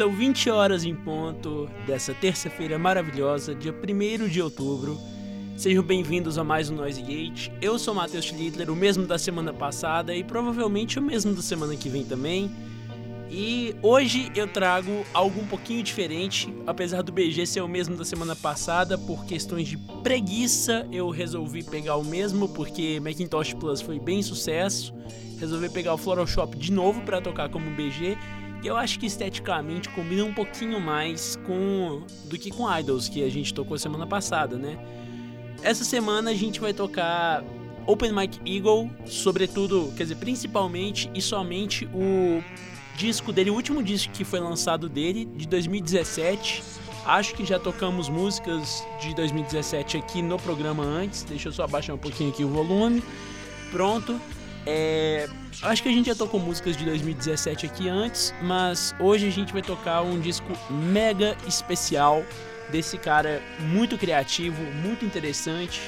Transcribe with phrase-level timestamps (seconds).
[0.00, 4.98] São 20 horas em ponto dessa terça-feira maravilhosa, dia 1 de outubro.
[5.58, 7.50] Sejam bem-vindos a mais um Noise Gate.
[7.60, 11.76] Eu sou Matheus Schlittler, o mesmo da semana passada e provavelmente o mesmo da semana
[11.76, 12.50] que vem também.
[13.30, 18.04] E hoje eu trago algo um pouquinho diferente, apesar do BG ser o mesmo da
[18.06, 23.98] semana passada, por questões de preguiça eu resolvi pegar o mesmo, porque Macintosh Plus foi
[23.98, 24.94] bem sucesso.
[25.38, 28.16] Resolvi pegar o Photoshop de novo para tocar como BG
[28.62, 33.22] e eu acho que esteticamente combina um pouquinho mais com do que com Idols que
[33.22, 34.78] a gente tocou semana passada, né?
[35.62, 37.42] Essa semana a gente vai tocar
[37.86, 42.42] Open Mic Eagle, sobretudo, quer dizer, principalmente e somente o
[42.96, 46.62] disco dele, o último disco que foi lançado dele, de 2017.
[47.06, 51.22] Acho que já tocamos músicas de 2017 aqui no programa antes.
[51.22, 53.02] Deixa eu só abaixar um pouquinho aqui o volume.
[53.70, 54.20] Pronto.
[54.66, 55.28] É,
[55.62, 59.52] acho que a gente já tocou músicas de 2017 aqui antes, mas hoje a gente
[59.52, 62.24] vai tocar um disco mega especial
[62.70, 65.80] desse cara muito criativo, muito interessante.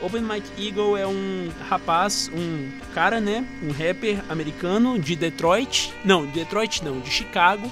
[0.00, 6.24] Open Mike Eagle é um rapaz, um cara, né, um rapper americano de Detroit, não,
[6.24, 7.68] de Detroit não, de Chicago,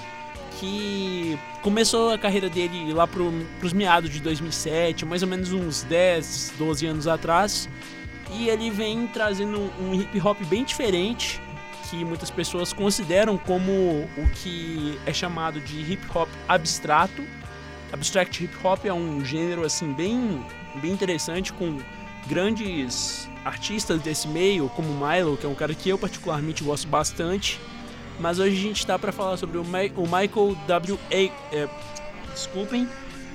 [0.59, 5.83] que começou a carreira dele lá pro, pros meados de 2007, mais ou menos uns
[5.83, 7.69] 10, 12 anos atrás.
[8.33, 11.41] E ele vem trazendo um hip hop bem diferente,
[11.89, 17.23] que muitas pessoas consideram como o que é chamado de hip hop abstrato.
[17.91, 21.77] Abstract hip hop é um gênero assim bem, bem interessante com
[22.27, 27.59] grandes artistas desse meio, como Milo, que é um cara que eu particularmente gosto bastante.
[28.19, 30.99] Mas hoje a gente está para falar sobre o, Ma o Michael W.
[31.11, 31.69] A é,
[32.33, 32.87] desculpem,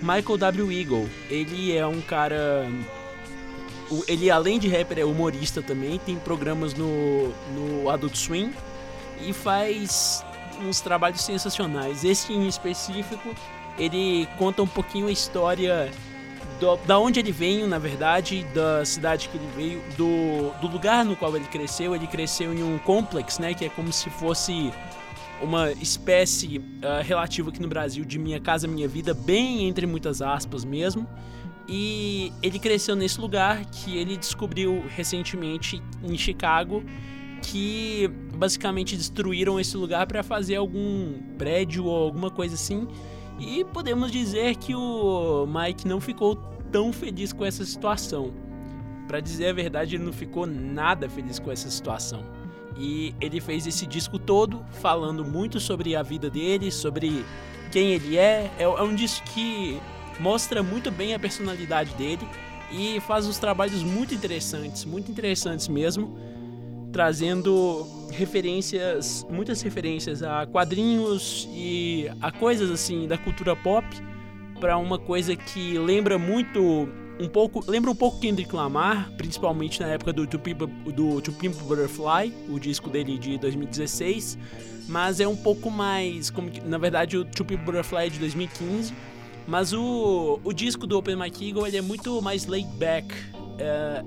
[0.03, 0.72] Michael W.
[0.72, 1.09] Eagle.
[1.31, 2.69] Ele é um cara
[4.09, 8.53] ele, além de rapper, é humorista também, tem programas no, no Adult Swim
[9.21, 10.25] e faz
[10.61, 12.05] uns trabalhos sensacionais.
[12.05, 13.35] Esse em específico,
[13.79, 15.91] ele conta um pouquinho a história
[16.61, 21.05] do, da onde ele veio, na verdade, da cidade que ele veio, do, do lugar
[21.05, 21.95] no qual ele cresceu.
[21.95, 24.73] Ele cresceu em um complexo, né, que é como se fosse
[25.43, 30.23] uma espécie uh, relativa aqui no Brasil de Minha Casa Minha Vida, bem entre muitas
[30.23, 31.07] aspas mesmo.
[31.69, 36.83] E ele cresceu nesse lugar que ele descobriu recentemente em Chicago
[37.43, 42.87] que basicamente destruíram esse lugar para fazer algum prédio ou alguma coisa assim.
[43.39, 46.37] E podemos dizer que o Mike não ficou
[46.71, 48.33] tão feliz com essa situação.
[49.09, 52.25] Para dizer a verdade, ele não ficou nada feliz com essa situação.
[52.77, 57.25] E ele fez esse disco todo falando muito sobre a vida dele, sobre
[57.71, 58.50] quem ele é.
[58.59, 59.81] É, é um disco que
[60.21, 62.27] mostra muito bem a personalidade dele
[62.71, 66.17] e faz uns trabalhos muito interessantes, muito interessantes mesmo,
[66.93, 73.87] trazendo referências, muitas referências a quadrinhos e a coisas assim da cultura pop
[74.61, 76.89] para uma coisa que lembra muito
[77.21, 81.62] um pouco, lembra um pouco Kendrick Lamar, principalmente na época do People, do Two People
[81.67, 84.39] Butterfly, o disco dele de 2016,
[84.89, 88.94] mas é um pouco mais, como na verdade o Two People Butterfly é de 2015
[89.47, 93.15] mas o, o disco do Open Mike Eagle ele é muito mais laid back,
[93.59, 94.03] é,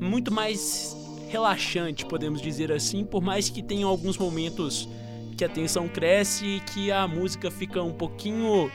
[0.00, 0.96] muito mais
[1.28, 4.88] relaxante, podemos dizer assim, por mais que tenha alguns momentos
[5.36, 8.70] que a tensão cresce e que a música fica um pouquinho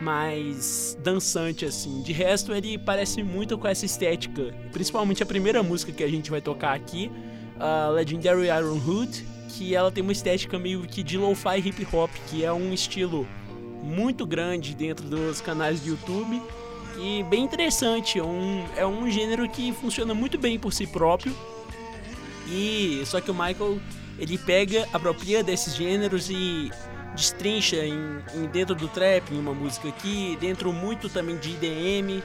[0.00, 2.02] mais dançante assim.
[2.02, 6.30] De resto, ele parece muito com essa estética, principalmente a primeira música que a gente
[6.30, 7.10] vai tocar aqui,
[7.58, 12.10] a Legendary Iron Hood, que ela tem uma estética meio que de lo-fi hip hop,
[12.28, 13.26] que é um estilo
[13.82, 16.40] muito grande dentro dos canais de YouTube
[16.98, 18.18] e bem interessante.
[18.18, 21.34] É um, é um gênero que funciona muito bem por si próprio.
[22.48, 23.78] E só que o Michael
[24.18, 26.70] ele pega, apropria desses gêneros e
[27.14, 32.22] destrincha em, em, dentro do trap, em uma música aqui, dentro muito também de IDM.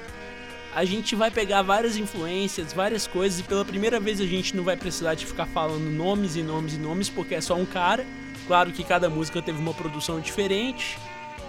[0.75, 4.63] A gente vai pegar várias influências, várias coisas, e pela primeira vez a gente não
[4.63, 8.05] vai precisar de ficar falando nomes e nomes e nomes, porque é só um cara.
[8.45, 10.97] Claro que cada música teve uma produção diferente,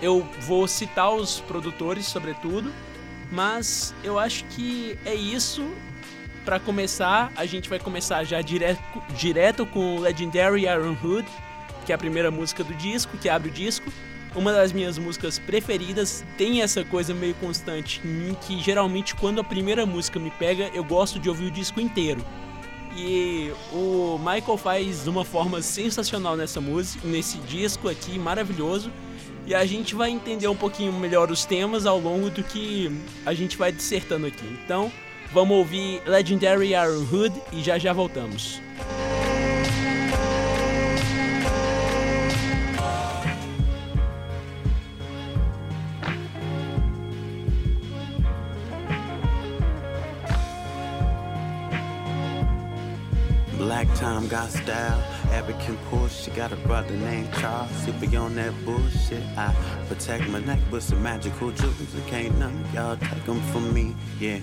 [0.01, 2.73] eu vou citar os produtores, sobretudo,
[3.31, 5.69] mas eu acho que é isso.
[6.45, 8.83] Para começar, a gente vai começar já direto,
[9.15, 11.29] direto com Legendary Iron Hood,
[11.85, 13.93] que é a primeira música do disco, que abre o disco.
[14.35, 19.41] Uma das minhas músicas preferidas tem essa coisa meio constante em mim que geralmente quando
[19.41, 22.25] a primeira música me pega, eu gosto de ouvir o disco inteiro.
[22.97, 28.91] E o Michael faz de uma forma sensacional nessa música, nesse disco aqui, maravilhoso.
[29.49, 33.33] E a gente vai entender um pouquinho melhor os temas ao longo do que a
[33.33, 34.45] gente vai dissertando aqui.
[34.63, 34.93] Então,
[35.33, 38.61] vamos ouvir Legendary Ironhood e já já voltamos.
[53.57, 55.18] Black Time got style.
[55.33, 56.13] Abby can push.
[56.13, 57.85] She got a brother named Charles.
[57.85, 59.23] He be on that bullshit.
[59.37, 59.55] I
[59.89, 61.95] protect my neck with some magical jewels.
[62.07, 63.95] Can't none y'all take them from me.
[64.19, 64.41] Yeah,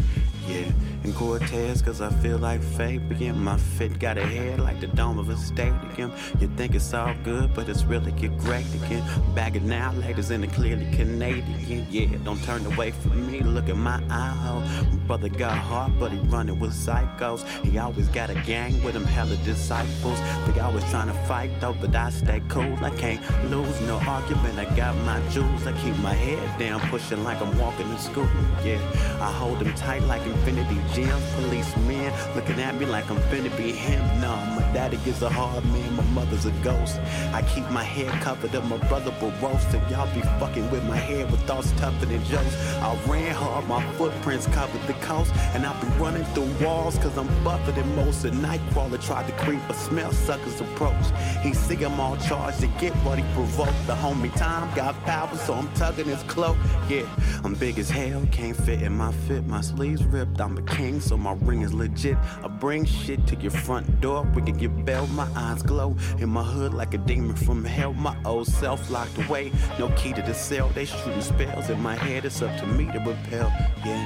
[0.48, 0.72] yeah.
[1.06, 3.38] And Cortez, cause I feel like Fabian.
[3.38, 6.12] My fit got a head like the dome of a stadium.
[6.40, 9.04] You think it's all good, but it's really get great again.
[9.36, 11.86] Bag it now, ladies, in the clearly Canadian.
[11.92, 13.42] Yeah, don't turn away from me.
[13.42, 14.64] Look at my eye hole.
[15.06, 17.48] Brother got heart, but he running with psychos.
[17.64, 20.20] He always got a gang with him, hella disciples.
[20.48, 22.84] They always trying to fight though, but I stay cool.
[22.84, 23.22] I can't
[23.52, 24.58] lose no argument.
[24.58, 25.68] I got my jewels.
[25.68, 28.28] I keep my head down, pushing like I'm walking to school.
[28.64, 28.82] Yeah,
[29.22, 31.24] I hold them tight like infinity gems.
[31.36, 34.02] Policemen looking at me like I'm finna be him.
[34.22, 37.00] No, my daddy is a hard man, my mother's a ghost.
[37.34, 39.74] I keep my head covered up, my brother will roast.
[39.74, 42.56] And y'all be fucking with my head with thoughts tougher than jokes.
[42.78, 45.34] I ran hard, my footprints covered the coast.
[45.54, 48.24] And I'll be running through walls, cause I'm buffer than most.
[48.26, 51.06] A nightcrawler tried to creep, but smell suckers approach.
[51.42, 53.88] He see I'm all charged to get what he provoked.
[53.88, 56.58] The homie time got power, so I'm tugging his cloak.
[56.88, 57.08] Yeah,
[57.44, 59.46] I'm big as hell, can't fit in my fit.
[59.46, 62.18] My sleeves ripped, I'm a king, so my ring is legit.
[62.44, 65.08] I bring shit to your front door, we can get bell.
[65.08, 67.94] My eyes glow in my hood like a demon from hell.
[67.94, 70.70] My old self locked away, no key to the cell.
[70.70, 73.52] They shooting spells in my head, it's up to me to repel.
[73.86, 74.06] Yeah,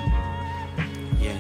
[1.20, 1.38] yeah.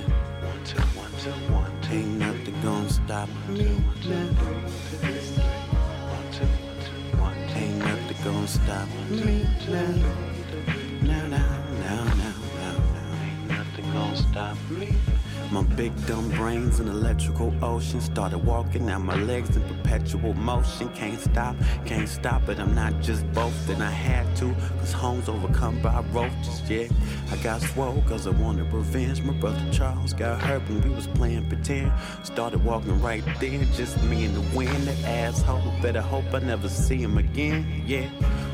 [0.47, 1.93] One, two, one, two, one, two.
[1.93, 4.29] Ain't nothing gonna stop me now.
[7.55, 10.29] Ain't nothing gonna stop me now.
[11.01, 13.23] Now, now, now, now, now, now.
[13.23, 15.18] Ain't nothing gonna stop me.
[15.51, 20.89] My big dumb brains in electrical ocean started walking now my legs in perpetual motion.
[20.89, 21.55] Can't stop,
[21.85, 22.59] can't stop it.
[22.59, 23.81] I'm not just both, boasting.
[23.81, 26.61] I had to, cause home's overcome by roaches.
[26.69, 26.87] Yeah,
[27.31, 29.23] I got swole cause I wanted revenge.
[29.23, 31.91] My brother Charles got hurt when we was playing pretend.
[32.23, 34.87] Started walking right there, just me and the wind.
[34.87, 37.83] That asshole, better hope I never see him again.
[37.87, 38.07] Yeah.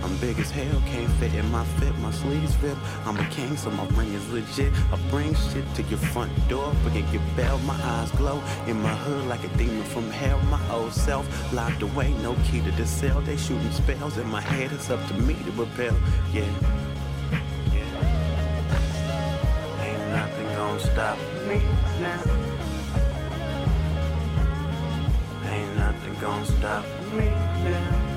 [0.04, 2.78] I'm big as hell, can't fit in my fit, my sleeves rip.
[3.08, 4.72] I'm a king, so my ring is legit.
[4.92, 8.42] I bring shit to your front door, forget your bell, my eyes glow.
[8.68, 12.62] In my hood like a demon from hell, my old self locked away, no key
[12.62, 13.22] to the cell.
[13.22, 15.96] They shooting spells in my head, it's up to me to repel.
[16.32, 16.46] Yeah.
[17.74, 18.06] yeah.
[19.86, 21.18] Ain't nothing gonna stop
[21.48, 21.60] me
[22.06, 22.24] now.
[25.54, 27.26] Ain't nothing gonna stop me
[27.66, 28.16] now.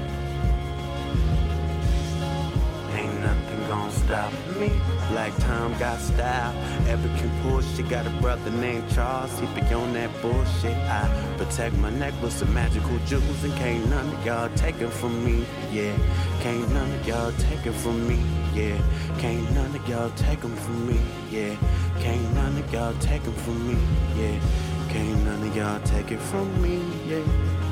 [2.93, 4.71] Ain't nothing gonna stop me.
[5.11, 6.55] Black Tom got style.
[6.89, 7.67] Ever can push.
[7.77, 9.39] She got a brother named Charles.
[9.39, 10.77] He be on that bullshit.
[10.77, 13.45] I protect my necklace of magical jewels.
[13.45, 15.45] And can't none of y'all take it from me.
[15.71, 15.97] Yeah.
[16.41, 18.19] Can't none of y'all take it from me.
[18.55, 18.79] Yeah.
[19.19, 20.99] Can't none of y'all take them from me.
[21.31, 21.55] Yeah.
[22.01, 23.77] Can't none of y'all take them from me.
[24.17, 24.41] Yeah.
[24.89, 26.83] Can't none of y'all take it from me.
[27.07, 27.68] Yeah.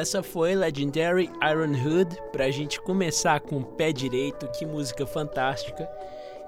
[0.00, 5.86] Essa foi Legendary Iron Hood, pra gente começar com o pé direito, que música fantástica.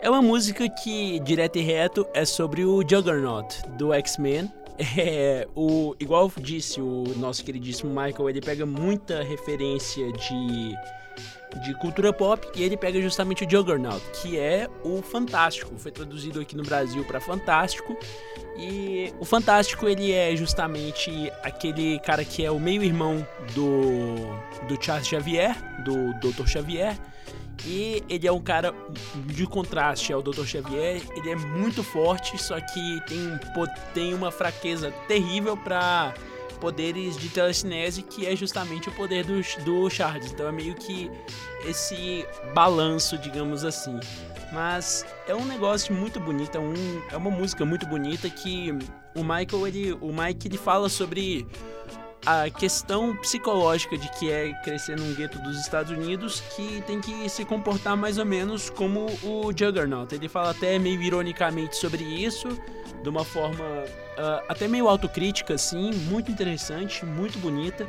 [0.00, 4.50] É uma música que, direto e reto, é sobre o Juggernaut do X-Men.
[4.96, 10.74] É, o, igual disse o nosso queridíssimo Michael, ele pega muita referência de,
[11.60, 15.78] de cultura pop e ele pega justamente o Juggernaut, que é o Fantástico.
[15.78, 17.96] Foi traduzido aqui no Brasil para Fantástico.
[18.56, 24.16] E o Fantástico, ele é justamente aquele cara que é o meio-irmão do,
[24.66, 26.46] do Charles Xavier, do Dr.
[26.46, 26.98] Xavier.
[27.64, 28.74] E ele é um cara
[29.26, 30.44] de contraste ao Dr.
[30.44, 31.00] Xavier.
[31.14, 33.40] Ele é muito forte, só que tem,
[33.94, 36.12] tem uma fraqueza terrível para
[36.62, 40.30] poderes de telecinese, que é justamente o poder do, do Charles.
[40.30, 41.10] Então é meio que
[41.66, 43.98] esse balanço, digamos assim.
[44.52, 46.74] Mas é um negócio muito bonito, é, um,
[47.10, 48.70] é uma música muito bonita que
[49.16, 51.44] o Michael, ele, o Mike, ele fala sobre
[52.24, 57.28] a questão psicológica de que é crescer num gueto dos Estados Unidos que tem que
[57.28, 60.14] se comportar mais ou menos como o Juggernaut.
[60.14, 62.48] Ele fala até meio ironicamente sobre isso,
[63.02, 67.88] de uma forma uh, até meio autocrítica, assim, muito interessante, muito bonita.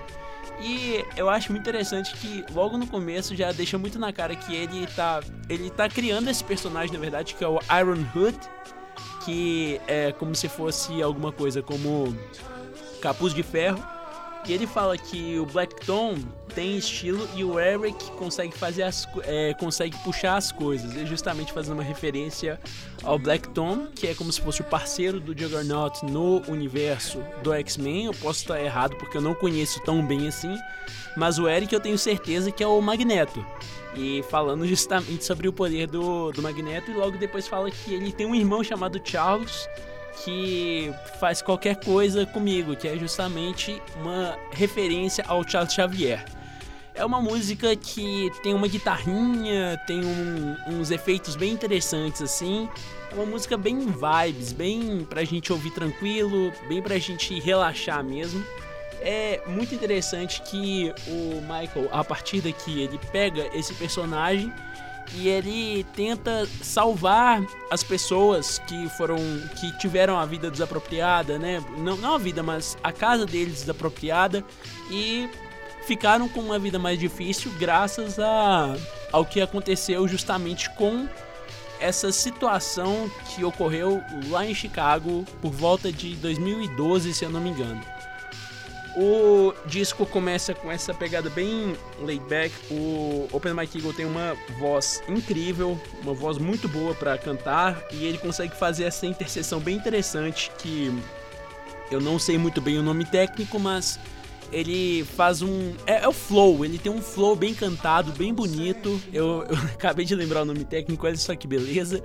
[0.59, 4.55] E eu acho muito interessante que logo no começo já deixa muito na cara que
[4.55, 8.37] ele tá, ele tá criando esse personagem, na verdade, que é o Iron Hood,
[9.25, 12.15] que é como se fosse alguma coisa como
[13.01, 13.92] capuz de ferro.
[14.45, 16.15] E ele fala que o Black Tom
[16.53, 20.95] tem estilo e o Eric consegue fazer as é, consegue puxar as coisas.
[20.95, 22.59] E justamente fazendo uma referência
[23.03, 27.53] ao Black Tom, que é como se fosse o parceiro do Juggernaut no universo do
[27.53, 28.05] X-Men.
[28.05, 30.55] Eu posso estar errado porque eu não conheço tão bem assim,
[31.15, 33.45] mas o Eric eu tenho certeza que é o Magneto.
[33.95, 38.11] E falando justamente sobre o poder do, do Magneto, e logo depois fala que ele
[38.11, 39.69] tem um irmão chamado Charles
[40.23, 46.23] que faz qualquer coisa comigo, que é justamente uma referência ao Charles Xavier.
[46.95, 52.69] É uma música que tem uma guitarrinha, tem um, uns efeitos bem interessantes assim.
[53.11, 58.43] É uma música bem vibes, bem pra gente ouvir tranquilo, bem pra gente relaxar mesmo.
[59.01, 64.53] É muito interessante que o Michael, a partir daqui, ele pega esse personagem
[65.15, 69.17] e ele tenta salvar as pessoas que foram
[69.59, 71.63] que tiveram a vida desapropriada, né?
[71.77, 74.43] Não, não a vida, mas a casa deles desapropriada
[74.89, 75.29] e
[75.85, 78.75] ficaram com uma vida mais difícil graças a,
[79.11, 81.07] ao que aconteceu justamente com
[81.79, 87.49] essa situação que ocorreu lá em Chicago por volta de 2012, se eu não me
[87.49, 87.92] engano.
[88.95, 92.53] O disco começa com essa pegada bem laid back.
[92.69, 98.05] O Open Mike Eagle tem uma voz incrível, uma voz muito boa para cantar e
[98.05, 100.93] ele consegue fazer essa interseção bem interessante que
[101.89, 103.99] eu não sei muito bem o nome técnico, mas
[104.51, 105.73] ele faz um.
[105.87, 109.01] É, é, o flow, ele tem um flow bem cantado, bem bonito.
[109.11, 112.03] Eu, eu acabei de lembrar o nome técnico, olha só que beleza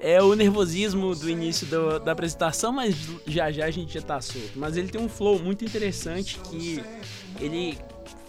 [0.00, 2.94] é o nervosismo do início do, da apresentação, mas
[3.26, 4.52] já já a gente já tá solto.
[4.56, 6.82] Mas ele tem um flow muito interessante que
[7.40, 7.78] ele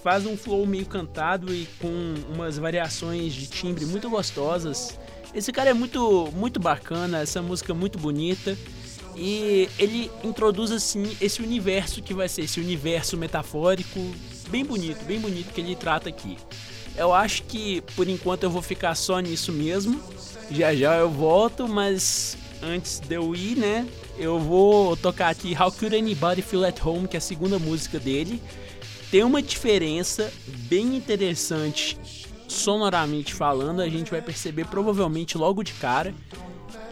[0.04, 4.98] faz um flow meio cantado e com umas variações de timbre muito gostosas.
[5.34, 8.58] Esse cara é muito muito bacana, essa música é muito bonita.
[9.16, 14.00] E ele introduz assim esse universo que vai ser esse universo metafórico
[14.50, 16.38] bem bonito, bem bonito que ele trata aqui.
[16.96, 20.02] Eu acho que por enquanto eu vou ficar só nisso mesmo.
[20.52, 23.88] Já já eu volto, mas antes de eu ir, né?
[24.18, 28.00] Eu vou tocar aqui How Could Anybody Feel at Home, que é a segunda música
[28.00, 28.42] dele.
[29.12, 30.32] Tem uma diferença
[30.68, 31.98] bem interessante
[32.48, 36.14] sonoramente falando, a gente vai perceber provavelmente logo de cara.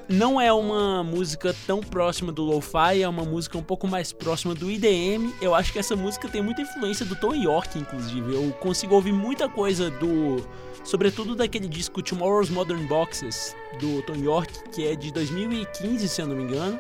[0.10, 4.56] Não é uma música tão próxima do lo-fi, é uma música um pouco mais próxima
[4.56, 5.34] do IDM.
[5.42, 8.34] Eu acho que essa música tem muita influência do Tom York, inclusive.
[8.34, 10.38] Eu consigo ouvir muita coisa do
[10.82, 16.28] sobretudo daquele disco Tomorrow's Modern Boxes do Tom York, que é de 2015, se eu
[16.28, 16.80] não me engano.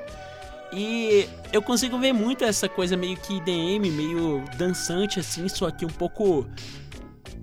[0.71, 5.85] E eu consigo ver muito essa coisa meio que IDM, meio dançante assim, só que
[5.85, 6.45] um pouco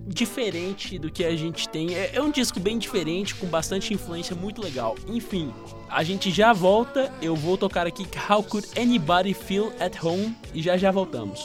[0.06, 1.94] diferente do que a gente tem.
[1.94, 4.96] É, é, um disco bem diferente, com bastante influência, muito legal.
[5.06, 5.52] Enfim,
[5.88, 7.12] a gente já volta.
[7.22, 11.44] Eu vou tocar aqui How Could Anybody Feel at Home e já já voltamos.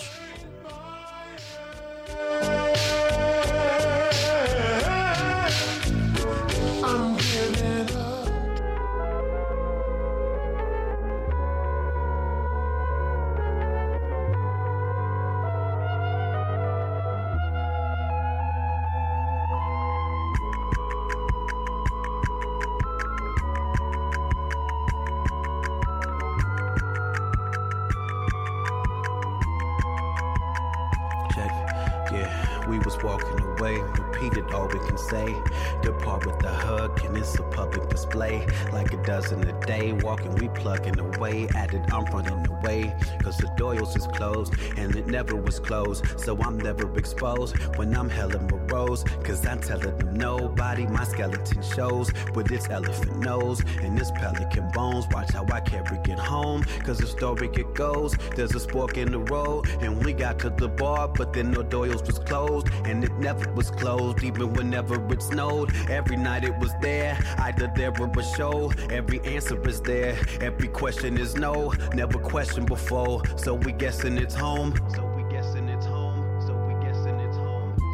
[45.69, 49.03] Clothes, so I'm never exposed when I'm hella morose.
[49.23, 54.69] Cause I'm telling them nobody, my skeleton shows with its elephant nose and its pelican
[54.73, 55.05] bones.
[55.11, 58.15] Watch how I carry it home, cause the story it goes.
[58.35, 61.63] There's a spork in the road, and we got to the bar, but then the
[61.63, 65.73] doors was closed, and it never was closed, even whenever it snowed.
[65.89, 68.71] Every night it was there, either there or a show.
[68.89, 74.35] Every answer is there, every question is no, never questioned before, so we guessing it's
[74.35, 74.73] home.
[74.93, 76.41] So we guessing it's home.
[76.45, 77.77] So we guessing it's home.
[77.77, 77.85] So we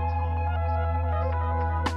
[0.00, 0.22] guessing it's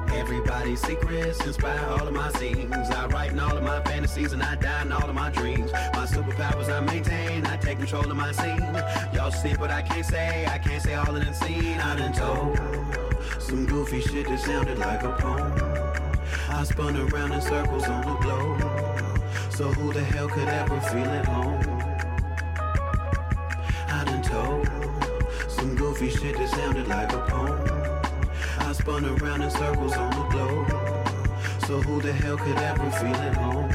[0.10, 0.12] home.
[0.14, 2.74] Everybody's secrets inspire all of my scenes.
[2.74, 5.72] I write in all of my fantasies and I die in all of my dreams.
[5.72, 8.60] My superpowers I maintain, I take control of my scene.
[9.14, 11.80] Y'all see what I can't say, I can't say all of the scene.
[11.80, 12.60] I done told
[13.42, 15.54] some goofy shit that sounded like a poem.
[16.50, 18.62] I spun around in circles on the globe.
[19.50, 21.77] So who the hell could ever feel at home?
[26.00, 27.60] Goofy shit that sounded like a poem.
[28.60, 30.68] I spun around in circles on the globe.
[31.66, 33.72] So who the hell could ever feel at home?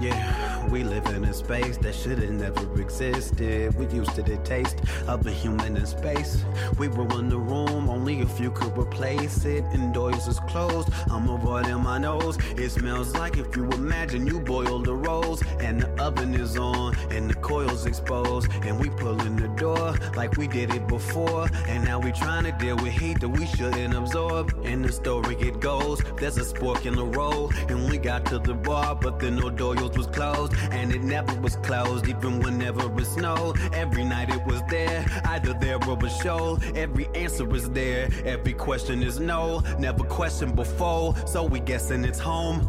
[0.00, 0.41] Yeah.
[0.72, 3.74] We live in a space that should have never existed.
[3.76, 6.46] We used to the taste of the human in space.
[6.78, 9.64] We were in the room, only if you could replace it.
[9.74, 12.38] Indoors is closed, I'm avoiding my nose.
[12.56, 16.96] It smells like if you imagine you boiled the rolls, and the oven is on,
[17.10, 18.50] and the coils exposed.
[18.62, 21.48] And we pull in the door like we did it before.
[21.68, 24.58] And now we trying to deal with heat that we shouldn't absorb.
[24.64, 27.50] And the story it goes, there's a spork in the roll.
[27.68, 31.34] And we got to the bar, but then no doors was closed and it never
[31.40, 33.58] was closed, even whenever it snowed.
[33.72, 36.58] Every night it was there, either there or a show.
[36.74, 41.16] Every answer is there, every question is no, never questioned before.
[41.26, 42.60] So we guessing it's home.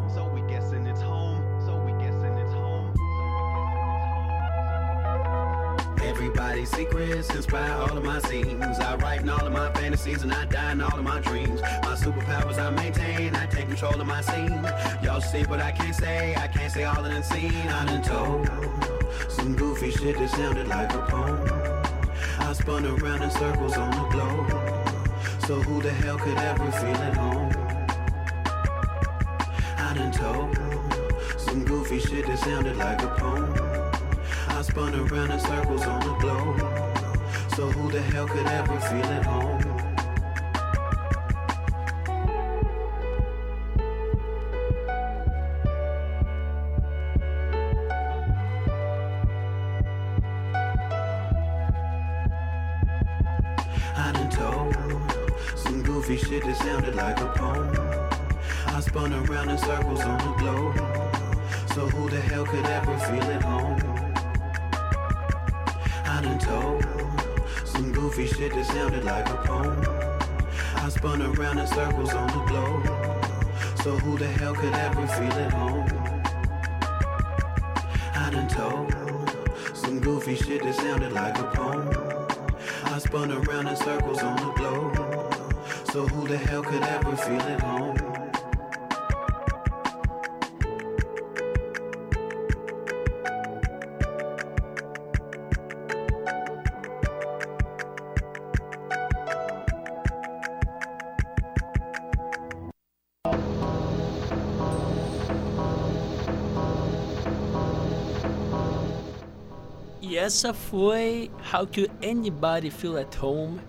[6.63, 8.79] Everybody's secrets inspire all of my scenes.
[8.79, 11.61] I write in all of my fantasies and I die in all of my dreams.
[11.61, 14.63] My superpowers I maintain, I take control of my scene.
[15.03, 17.67] Y'all see what I can't say, I can't say all of the scene.
[17.67, 18.47] I done told
[19.29, 22.13] some goofy shit that sounded like a poem.
[22.39, 24.49] I spun around in circles on the globe.
[25.45, 27.51] So who the hell could ever feel at home?
[29.77, 30.57] I done told
[31.37, 33.62] some goofy shit that sounded like a poem.
[34.63, 36.57] I spun around in circles on the globe.
[37.53, 39.61] So who the hell could ever feel at home?
[53.97, 57.69] I done told some goofy shit that sounded like a poem.
[58.67, 60.77] I spun around in circles on the globe.
[61.75, 63.92] So who the hell could ever feel at home?
[66.23, 69.77] I done told some goofy shit that sounded like a poem.
[70.75, 72.85] I spun around in circles on the globe.
[73.83, 75.85] So who the hell could ever feel at home?
[78.15, 81.89] I done told some goofy shit that sounded like a poem.
[82.85, 84.95] I spun around in circles on the globe.
[85.91, 88.12] So who the hell could ever feel at home?
[110.23, 113.59] Essa foi How Could Anybody Feel at Home?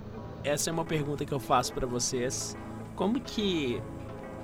[0.44, 2.56] Essa é uma pergunta que eu faço para vocês.
[2.94, 3.82] Como que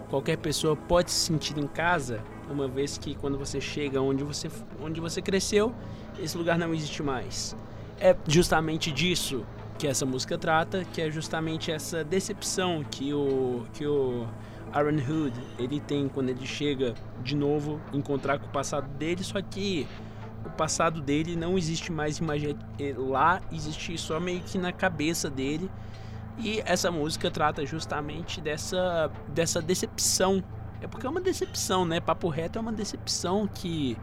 [0.09, 2.21] qualquer pessoa pode se sentir em casa,
[2.51, 4.51] uma vez que quando você chega onde você,
[4.83, 5.73] onde você cresceu,
[6.19, 7.57] esse lugar não existe mais?
[8.01, 9.47] É justamente disso
[9.79, 14.27] que essa música trata, que é justamente essa decepção que o que o
[14.73, 16.93] Aaron Hood ele tem quando ele chega
[17.23, 19.87] de novo encontrar com o passado dele, só que
[20.51, 22.57] o passado dele não existe mais imagi-
[22.97, 25.71] lá, existe só meio que na cabeça dele.
[26.39, 30.43] E essa música trata justamente dessa, dessa decepção.
[30.81, 32.01] É porque é uma decepção, né?
[32.01, 33.97] Papo reto é uma decepção que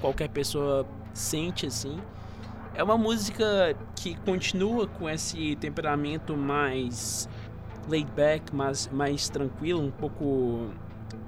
[0.00, 2.00] qualquer pessoa sente assim.
[2.74, 7.28] É uma música que continua com esse temperamento mais
[7.88, 10.70] laid back, mais, mais tranquilo, um pouco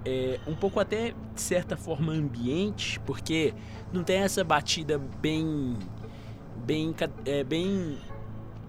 [0.04, 3.54] é, um pouco até de certa forma ambiente, porque
[3.92, 5.76] não tem essa batida bem
[6.64, 7.98] bem é, bem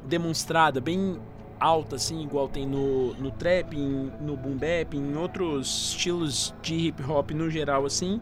[0.06, 1.20] demonstrada, bem
[1.60, 6.76] alta assim, igual tem no, no trap, em- no boom bap, em outros estilos de
[6.76, 8.20] hip hop no geral assim.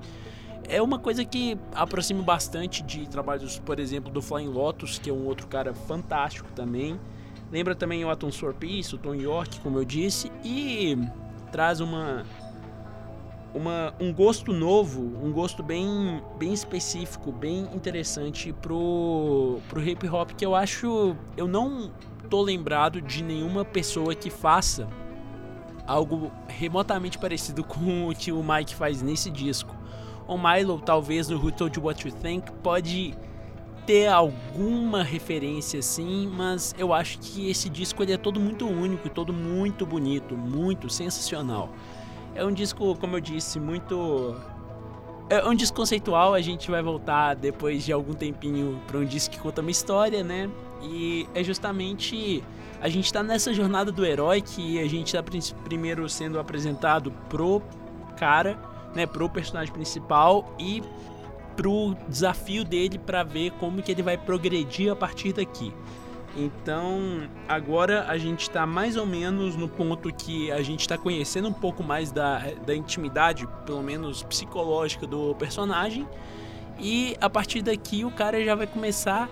[0.70, 5.14] É uma coisa que aproxima bastante de trabalhos, por exemplo, do Flying Lotus, que é
[5.14, 7.00] um outro cara fantástico também.
[7.52, 10.98] Lembra também o Atom Sorpice, o Tom York, como eu disse, e
[11.52, 12.24] traz uma
[13.54, 20.32] uma, um gosto novo, um gosto bem, bem específico, bem interessante pro, pro hip hop
[20.32, 21.16] que eu acho.
[21.36, 21.92] Eu não
[22.30, 24.88] tô lembrado de nenhuma pessoa que faça
[25.86, 29.76] algo remotamente parecido com o que o Mike faz nesse disco.
[30.28, 33.14] O Milo, talvez no Who Told You What You Think, pode
[33.86, 39.10] ter alguma referência assim, mas eu acho que esse disco ele é todo muito único,
[39.10, 41.70] todo muito bonito, muito sensacional.
[42.36, 44.36] É um disco, como eu disse, muito.
[45.30, 49.34] É um disco conceitual, a gente vai voltar depois de algum tempinho para um disco
[49.34, 50.50] que conta uma história, né?
[50.82, 52.44] E é justamente.
[52.82, 57.12] A gente tá nessa jornada do herói que a gente tá prin- primeiro sendo apresentado
[57.30, 57.62] pro
[58.18, 58.58] cara,
[58.96, 59.06] né?
[59.06, 60.82] Pro personagem principal e
[61.56, 65.72] pro desafio dele para ver como que ele vai progredir a partir daqui.
[66.36, 71.50] Então, agora a gente está mais ou menos no ponto que a gente está conhecendo
[71.50, 76.08] um pouco mais da, da intimidade, pelo menos psicológica, do personagem.
[76.80, 79.30] E a partir daqui o cara já vai começar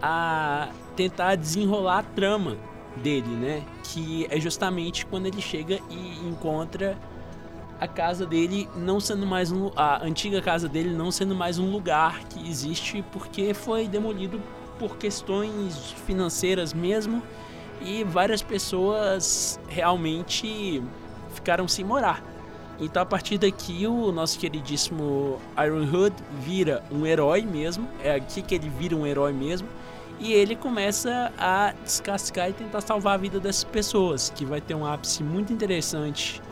[0.00, 2.56] a tentar desenrolar a trama
[2.96, 3.64] dele, né?
[3.82, 6.96] Que é justamente quando ele chega e encontra
[7.80, 11.70] a casa dele não sendo mais um a antiga casa dele não sendo mais um
[11.70, 14.42] lugar que existe porque foi demolido
[14.78, 17.22] por questões financeiras mesmo
[17.80, 20.82] e várias pessoas realmente
[21.30, 22.22] ficaram sem morar.
[22.80, 28.40] Então a partir daqui o nosso queridíssimo Iron Hood vira um herói mesmo, é aqui
[28.40, 29.68] que ele vira um herói mesmo.
[30.20, 34.74] E ele começa a descascar e tentar salvar a vida dessas pessoas, que vai ter
[34.74, 36.42] um ápice muito interessante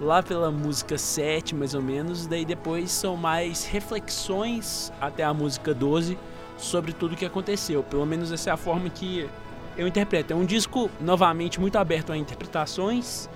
[0.00, 2.28] lá pela música 7, mais ou menos.
[2.28, 6.16] Daí depois são mais reflexões até a música 12
[6.60, 7.82] sobre tudo que aconteceu.
[7.82, 9.28] Pelo menos essa é a forma que
[9.76, 10.32] eu interpreto.
[10.32, 13.28] É um disco, novamente, muito aberto a interpretações.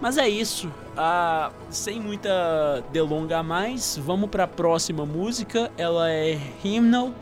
[0.00, 0.70] Mas é isso.
[0.96, 5.70] Ah, sem muita delonga a mais, vamos para a próxima música.
[5.76, 7.12] Ela é Hymnal.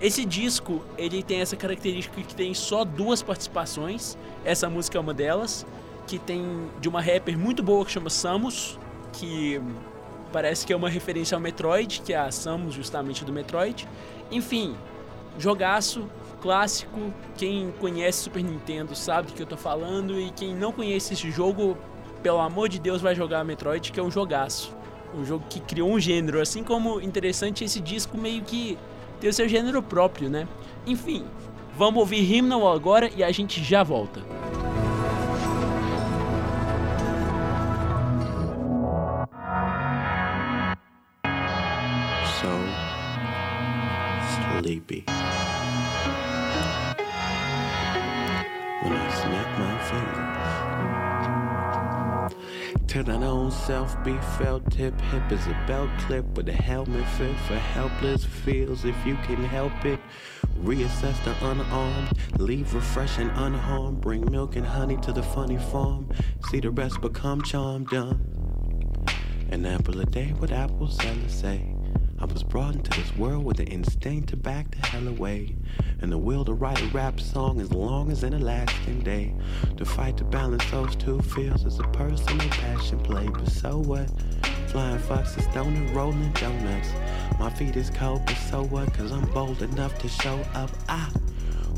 [0.00, 4.16] Esse disco ele tem essa característica que tem só duas participações.
[4.44, 5.64] Essa música é uma delas
[6.06, 8.78] que tem de uma rapper muito boa que chama Samus,
[9.12, 9.60] que
[10.32, 13.86] parece que é uma referência ao Metroid, que é a Samus justamente do Metroid.
[14.30, 14.74] Enfim,
[15.38, 16.08] jogaço
[16.40, 17.12] clássico.
[17.36, 21.30] Quem conhece Super Nintendo sabe do que eu tô falando e quem não conhece esse
[21.30, 21.76] jogo,
[22.22, 24.74] pelo amor de Deus, vai jogar Metroid, que é um jogaço.
[25.14, 28.78] Um jogo que criou um gênero, assim como interessante esse disco meio que
[29.20, 30.48] tem o seu gênero próprio, né?
[30.86, 31.24] Enfim,
[31.76, 34.20] vamos ouvir Hymnal agora e a gente já volta.
[34.52, 34.91] sleepy.
[52.92, 57.08] Till that own self be felt tip hip as a belt clip with a helmet
[57.16, 59.98] fit for helpless feels if you can help it.
[60.62, 66.06] Reassess the unarmed, leave refreshing unharmed, bring milk and honey to the funny farm.
[66.50, 68.20] See the rest become charmed done.
[69.50, 71.74] An apple a day, what apple sellers say.
[72.22, 75.56] I was brought into this world with the instinct to back the hell away.
[76.00, 79.34] And the will to write a rap song as long as an Alaskan day.
[79.76, 83.26] To fight to balance those two feels as a personal passion play.
[83.26, 84.08] But so what?
[84.68, 86.90] Flying foxes, donut, rolling donuts.
[87.40, 88.94] My feet is cold, but so what?
[88.94, 90.70] Cause I'm bold enough to show up.
[90.88, 91.10] I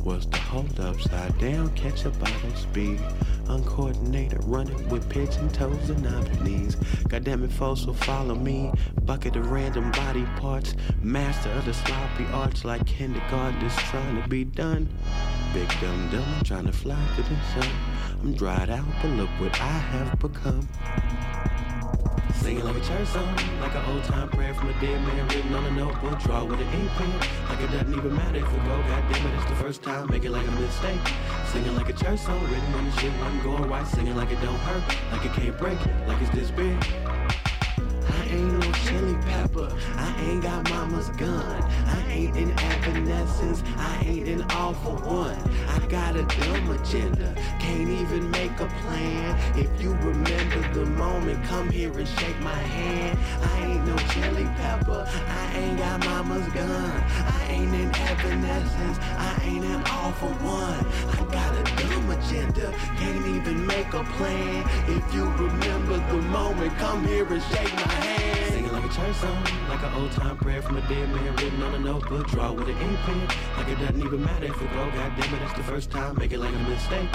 [0.05, 3.01] was the hold upside down, catch a bottle speed.
[3.49, 6.77] Uncoordinated, running with pigeon toes and knees.
[7.09, 8.73] Goddamn it, folks will follow me.
[9.03, 10.75] Bucket of random body parts.
[11.03, 14.89] Master of the sloppy arts like kindergarten is trying to be done.
[15.53, 17.71] Big dumb dumb, I'm trying to fly to the sun.
[18.23, 20.69] I'm dried out, but look what I have become.
[22.45, 25.55] Singing like a church song, like an old time prayer from a dead man written
[25.55, 26.21] on a notebook.
[26.21, 27.11] Draw with an ink pen,
[27.49, 28.77] like it doesn't even matter if we go.
[28.83, 31.01] God damn it, it's the first time, make it like a mistake.
[31.47, 33.87] Singing like a church song, written when the shit wasn't going right.
[33.87, 36.77] Singing like it don't hurt, like it can't break, like it's this big.
[39.57, 41.63] I ain't got mama's gun.
[41.87, 43.63] I ain't in evanescence.
[43.77, 45.39] I ain't an all for one.
[45.69, 47.33] I got a dumb agenda.
[47.61, 49.57] Can't even make a plan.
[49.57, 53.17] If you remember the moment, come here and shake my hand.
[53.43, 55.09] I ain't no chili pepper.
[55.09, 56.91] I ain't got mama's gun.
[57.11, 58.99] I ain't in evanescence.
[59.01, 60.85] I ain't an all for one.
[61.13, 62.73] I got a dumb agenda.
[62.99, 64.69] Can't even make a plan.
[64.89, 68.44] If you remember the moment, come here and shake my hand.
[68.95, 72.29] Church song, like an old time prayer from a dead man written on a notebook.
[72.29, 73.27] Draw with an ink pen,
[73.57, 74.89] like it doesn't even matter if it go.
[74.89, 77.09] God damn it, it's the first time, make it like a mistake.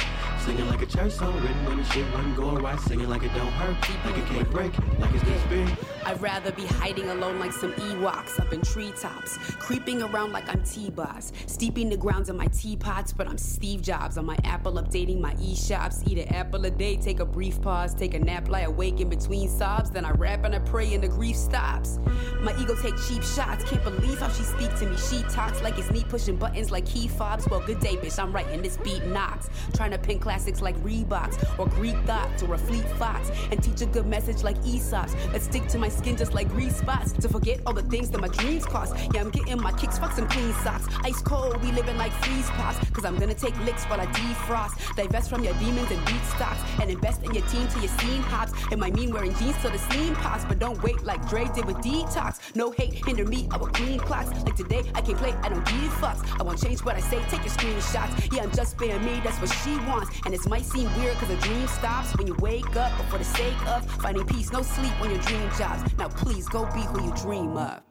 [0.43, 2.77] Singing like a church song, written when the shit wasn't going right.
[2.81, 5.69] Singing like it don't hurt, like it can't break, like it's this big.
[6.09, 10.63] I'd rather be hiding alone like some Ewoks up in treetops, creeping around like I'm
[10.63, 15.21] T-Boss, steeping the grounds in my teapots, but I'm Steve Jobs on my Apple, updating
[15.21, 16.01] my e-shops.
[16.07, 19.07] Eat an apple a day, take a brief pause, take a nap, lie awake in
[19.07, 21.99] between sobs, then I rap and I pray and the grief stops.
[22.41, 24.97] My ego take cheap shots, can't believe how she speak to me.
[24.97, 27.47] She talks like it's me pushing buttons like key fobs.
[27.47, 31.59] Well, good day, bitch, I'm writing this beat knocks, trying to pin classics like Reeboks
[31.59, 35.13] or Greek thoughts or a Fleet Fox, and teach a good message like Aesop's.
[35.31, 37.11] Let's stick to my skin just like grease spots.
[37.13, 38.95] To forget all the things that my dreams cost.
[39.13, 40.85] Yeah, I'm getting my kicks, fuck some clean socks.
[41.03, 42.77] Ice cold, we living like freeze pops.
[42.91, 44.73] Cause I'm gonna take licks while I defrost.
[44.95, 46.59] Divest from your demons and beat stocks.
[46.81, 48.53] And invest in your team till your scene hops.
[48.71, 50.45] It might mean wearing jeans till the steam pops.
[50.45, 52.39] But don't wait like Dre did with detox.
[52.55, 54.29] No hate, hinder me, I will clean clocks.
[54.43, 56.21] Like today, I can't play, I don't give fucks.
[56.39, 58.33] I won't change what I say, take your screenshots.
[58.33, 60.09] Yeah, I'm just being me, that's what she wants.
[60.25, 62.91] And it might seem weird cause a dream stops when you wake up.
[62.97, 65.49] But for the sake of finding peace, no sleep on your dream
[65.97, 67.81] Now please go be who you dream of.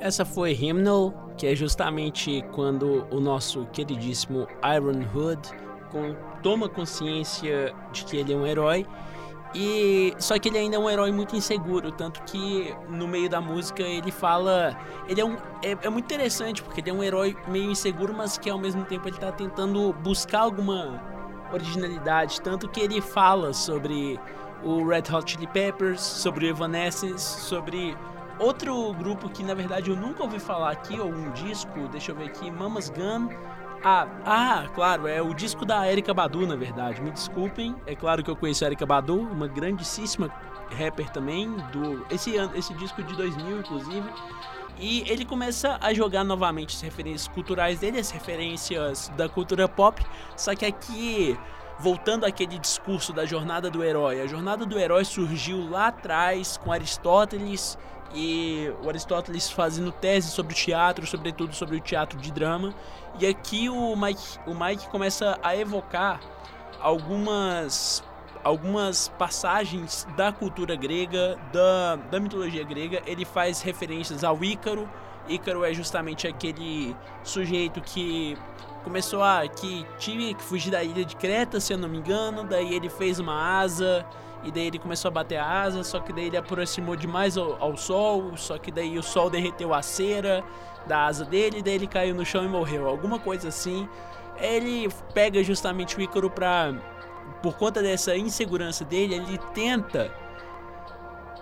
[0.00, 5.40] Essa foi Hymnal, que é justamente quando o nosso queridíssimo Iron Hood
[6.42, 8.84] toma consciência de que ele é um herói
[9.54, 13.40] e só que ele ainda é um herói muito inseguro, tanto que no meio da
[13.40, 17.36] música ele fala, ele é um é, é, muito interessante porque ele é um herói
[17.46, 21.02] meio inseguro, mas que ao mesmo tempo ele está tentando buscar alguma
[21.52, 24.18] originalidade, tanto que ele fala sobre
[24.64, 27.96] o Red Hot Chili Peppers, sobre o Evanescence, sobre
[28.38, 32.16] outro grupo que na verdade eu nunca ouvi falar aqui, ou um disco, deixa eu
[32.16, 33.28] ver aqui, Mama's Gun.
[33.84, 37.00] Ah, ah, claro, é o disco da Erika Badu, na verdade.
[37.00, 40.30] Me desculpem, é claro que eu conheço a Erika Badu, uma grandíssima
[40.78, 44.08] rapper também, do esse, esse disco de 2000, inclusive.
[44.78, 50.00] E ele começa a jogar novamente as referências culturais dele, as referências da cultura pop,
[50.36, 51.36] só que aqui
[51.80, 54.20] voltando àquele discurso da jornada do herói.
[54.20, 57.76] A jornada do herói surgiu lá atrás com Aristóteles
[58.14, 62.74] e o Aristóteles fazendo tese sobre o teatro, sobretudo sobre o teatro de drama.
[63.18, 66.20] E aqui o Mike, o Mike começa a evocar
[66.80, 68.02] algumas
[68.44, 73.00] algumas passagens da cultura grega, da, da mitologia grega.
[73.06, 74.88] Ele faz referências ao Ícaro.
[75.28, 78.36] Ícaro é justamente aquele sujeito que
[78.82, 82.42] começou a que tinha que fugir da ilha de Creta, se eu não me engano.
[82.42, 84.04] Daí ele fez uma asa
[84.44, 87.62] e daí ele começou a bater a asa, só que daí ele aproximou demais ao,
[87.62, 90.42] ao sol, só que daí o sol derreteu a cera
[90.86, 93.88] da asa dele, daí ele caiu no chão e morreu, alguma coisa assim.
[94.40, 96.74] Ele pega justamente o Ícaro pra.
[97.40, 100.12] Por conta dessa insegurança dele, ele tenta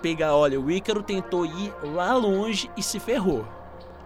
[0.03, 0.35] pegar.
[0.35, 3.47] Olha, o Ícaro tentou ir lá longe e se ferrou.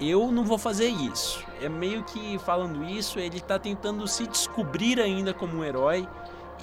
[0.00, 1.44] Eu não vou fazer isso.
[1.60, 6.06] É meio que falando isso, ele tá tentando se descobrir ainda como um herói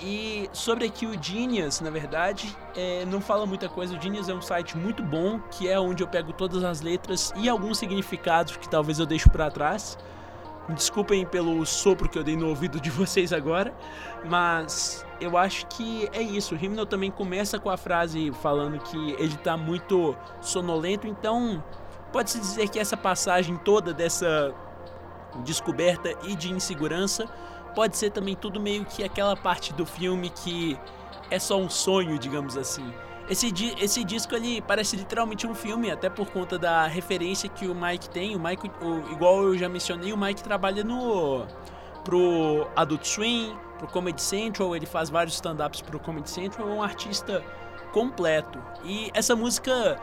[0.01, 3.95] e sobre aqui o Genius, na verdade, é, não fala muita coisa.
[3.95, 7.31] O Genius é um site muito bom, que é onde eu pego todas as letras
[7.35, 9.97] e alguns significados que talvez eu deixo para trás.
[10.69, 13.73] Desculpem pelo sopro que eu dei no ouvido de vocês agora,
[14.25, 16.55] mas eu acho que é isso.
[16.55, 21.63] O Hymnal também começa com a frase falando que ele está muito sonolento, então
[22.11, 24.53] pode-se dizer que essa passagem toda dessa
[25.43, 27.29] descoberta e de insegurança
[27.75, 30.77] pode ser também tudo meio que aquela parte do filme que
[31.29, 32.91] é só um sonho, digamos assim.
[33.29, 37.73] Esse, esse disco ele parece literalmente um filme, até por conta da referência que o
[37.73, 38.35] Mike tem.
[38.35, 41.45] O Mike, o, igual eu já mencionei, o Mike trabalha no
[42.03, 46.83] pro Adult Swim, pro Comedy Central, ele faz vários stand-ups pro Comedy Central, é um
[46.83, 47.43] artista
[47.93, 48.61] completo.
[48.83, 49.97] E essa música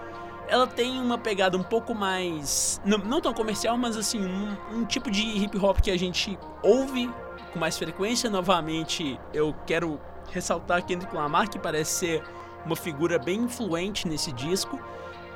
[0.48, 2.80] ela tem uma pegada um pouco mais.
[2.84, 6.38] Não, não tão comercial, mas assim, um, um, tipo de hip hop que a gente
[6.62, 7.10] ouve
[7.48, 8.28] com mais frequência.
[8.30, 12.22] Novamente, eu quero ressaltar Kendrick Lamar, que parece ser
[12.64, 14.78] uma figura bem influente nesse disco.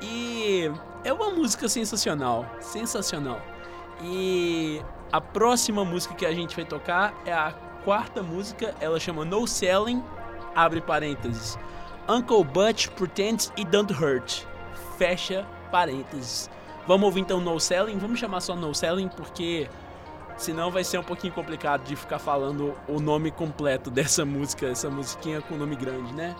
[0.00, 0.70] E
[1.04, 3.40] é uma música sensacional, sensacional.
[4.02, 7.52] E a próxima música que a gente vai tocar é a
[7.84, 10.02] quarta música, ela chama No Selling,
[10.54, 11.58] abre parênteses.
[12.08, 14.44] Uncle Butch Pretends It Don't Hurt,
[14.98, 16.50] fecha parênteses.
[16.86, 19.68] Vamos ouvir então No Selling, vamos chamar só No Selling porque
[20.42, 24.90] Senão vai ser um pouquinho complicado de ficar falando o nome completo dessa música, essa
[24.90, 26.34] musiquinha com nome grande, né?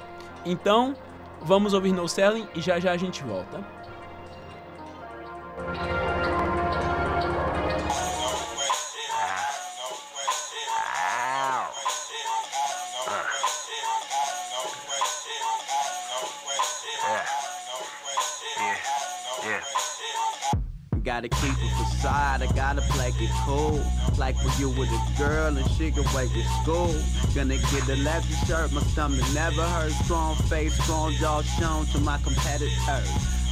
[0.45, 0.97] Então,
[1.41, 3.65] vamos ouvir No Selling e já já a gente volta.
[21.13, 23.85] Gotta keep a facade, I gotta play it cool.
[24.17, 26.95] Like when you with a girl and she can wait to school.
[27.35, 29.93] Gonna get a leather shirt, my stomach never hurt.
[30.05, 32.81] Strong face, strong jaw shown to my competitors.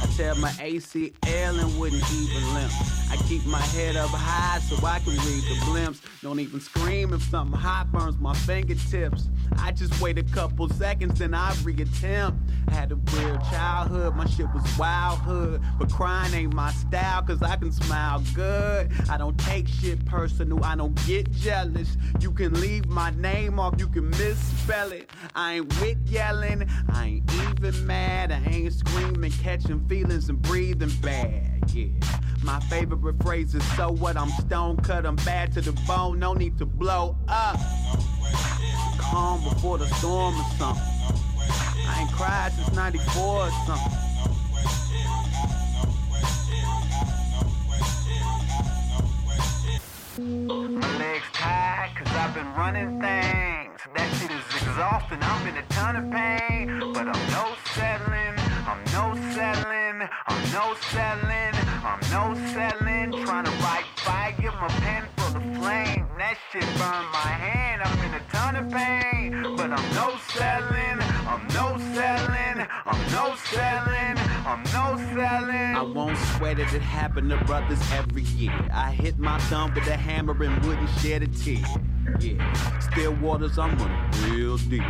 [0.01, 1.13] I tear my ACL
[1.61, 2.73] and wouldn't even limp.
[3.11, 6.01] I keep my head up high so I can read the blimps.
[6.23, 9.29] Don't even scream if something hot burns my fingertips.
[9.59, 12.39] I just wait a couple seconds, then I reattempt.
[12.71, 15.61] Had a weird childhood, my shit was wild hood.
[15.77, 18.91] But crying ain't my style, cause I can smile good.
[19.09, 21.97] I don't take shit personal, I don't get jealous.
[22.21, 25.09] You can leave my name off, you can misspell it.
[25.35, 28.31] I ain't with yelling, I ain't even mad.
[28.31, 31.71] I ain't screaming, catching feelings and breathing bad.
[31.73, 31.87] Yeah.
[32.41, 36.33] My favorite phrase is so what I'm stone cut, I'm bad to the bone, no
[36.33, 37.59] need to blow up.
[38.97, 41.00] Calm before the storm or something.
[41.87, 43.97] I ain't cried since 94 or something.
[50.99, 53.79] Legs tired cause I've been running things.
[53.95, 56.93] That shit is exhausting, I'm in a ton of pain.
[56.93, 63.25] But I'm no settling, I'm no settling, I'm no settling, I'm no settling.
[63.25, 66.07] Trying to write fire, my pen flame.
[66.17, 69.55] That shit burned my hand, I'm in a ton of pain.
[69.55, 75.75] But I'm no settling, I'm no settling, I'm no settling, I'm no settling.
[75.75, 78.53] I won't sweat it, it happened to brothers every year.
[78.73, 81.65] I hit my thumb with a hammer and wouldn't shed a tear.
[82.19, 84.83] Yeah, still waters, I'm running real deep.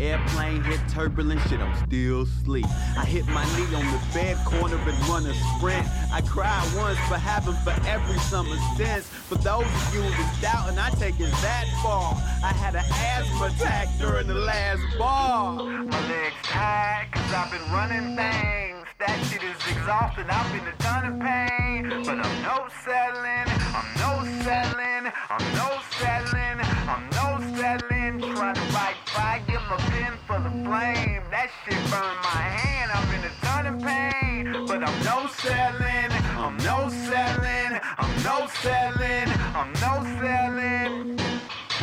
[0.00, 2.66] Airplane hit turbulent shit, I'm still asleep.
[2.96, 5.86] I hit my knee on the bed corner and run a sprint.
[6.12, 9.06] I cried once, but haven't for every summer since.
[9.06, 12.14] For those you who's doubting, I take it that far.
[12.42, 15.62] I had an asthma attack during the last bar.
[15.62, 18.86] My legs tired, cause I've been running things.
[18.98, 22.04] That shit is exhausting, I'm in a ton of pain.
[22.04, 24.12] But I'm no settling, I'm no
[24.42, 26.58] settling, I'm no settling,
[26.90, 28.34] I'm no settling.
[28.34, 31.22] Trying to write fire, my pen for the flame.
[31.30, 34.66] That shit burned my hand, I'm in a ton of pain.
[34.66, 36.10] But I'm no settling,
[36.48, 41.18] I'm no settling, I'm no settling, I'm no settling.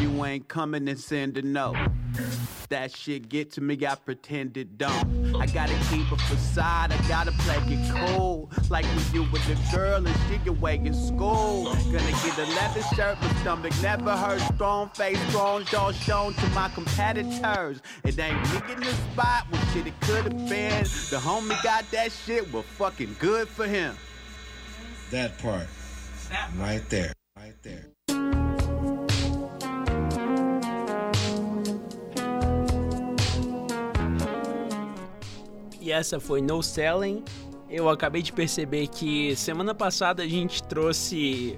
[0.02, 1.78] You ain't coming and send a note.
[2.70, 5.36] That shit get to me, I pretend it don't.
[5.36, 8.50] I gotta keep a facade, I gotta play it cool.
[8.72, 11.66] Like when you with the girl and she away in school.
[11.66, 14.42] Gonna get a leather shirt, my stomach never hurt.
[14.56, 17.84] Strong face, strong jaw shown to my competitors.
[18.04, 20.86] It ain't me in the spot, what shit it could have been.
[21.12, 23.96] The homie got that shit, well fucking good for him.
[25.16, 25.70] That part.
[26.58, 27.14] Right there.
[27.38, 27.90] Right there.
[35.80, 37.24] E essa foi No Selling.
[37.70, 41.56] Eu acabei de perceber que semana passada a gente trouxe.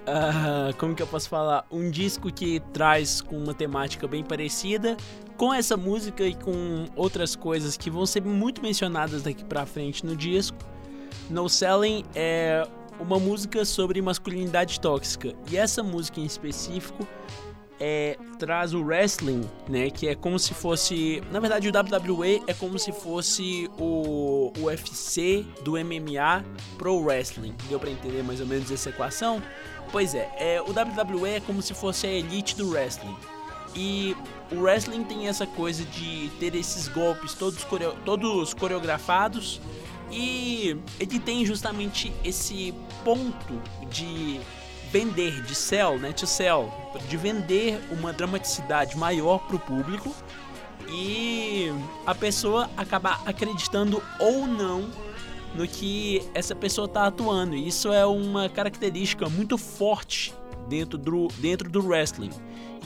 [0.00, 1.64] Uh, como que eu posso falar?
[1.70, 4.94] Um disco que traz com uma temática bem parecida
[5.38, 10.04] com essa música e com outras coisas que vão ser muito mencionadas daqui pra frente
[10.04, 10.58] no disco.
[11.30, 12.68] No Selling é
[13.00, 17.06] uma música sobre masculinidade tóxica e essa música em específico
[17.80, 19.88] é, traz o wrestling, né?
[19.88, 21.22] Que é como se fosse.
[21.32, 26.44] Na verdade, o WWE é como se fosse o UFC do MMA
[26.76, 27.54] pro wrestling.
[27.68, 29.42] Deu para entender mais ou menos essa equação?
[29.90, 33.16] Pois é, é, o WWE é como se fosse a elite do wrestling.
[33.74, 34.14] E
[34.52, 39.60] o wrestling tem essa coisa de ter esses golpes todos, coreo todos coreografados.
[40.10, 44.40] E ele tem justamente esse ponto de
[44.90, 46.72] vender, de sell, né, to sell,
[47.08, 50.12] de vender uma dramaticidade maior para o público
[50.88, 51.72] e
[52.04, 54.90] a pessoa acabar acreditando ou não
[55.54, 57.54] no que essa pessoa está atuando.
[57.54, 60.34] E isso é uma característica muito forte
[60.68, 62.30] dentro do, dentro do wrestling.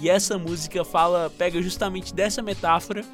[0.00, 3.04] E essa música fala, pega justamente dessa metáfora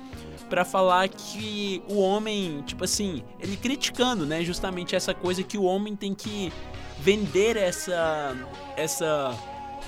[0.51, 5.63] para falar que o homem, tipo assim, ele criticando, né, justamente essa coisa que o
[5.63, 6.53] homem tem que
[6.99, 8.37] vender essa
[8.77, 9.35] essa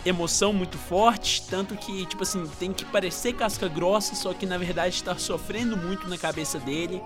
[0.07, 4.57] emoção muito forte, tanto que tipo assim, tem que parecer casca grossa, só que na
[4.57, 7.03] verdade está sofrendo muito na cabeça dele.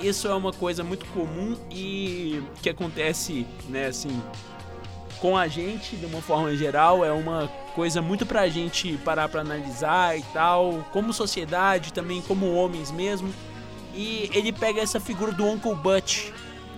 [0.00, 4.20] Isso é uma coisa muito comum e que acontece, né, assim,
[5.20, 9.40] com a gente de uma forma geral, é uma coisa muito pra gente parar para
[9.40, 13.32] analisar e tal, como sociedade, também como homens mesmo.
[13.94, 16.30] E ele pega essa figura do Uncle Butch,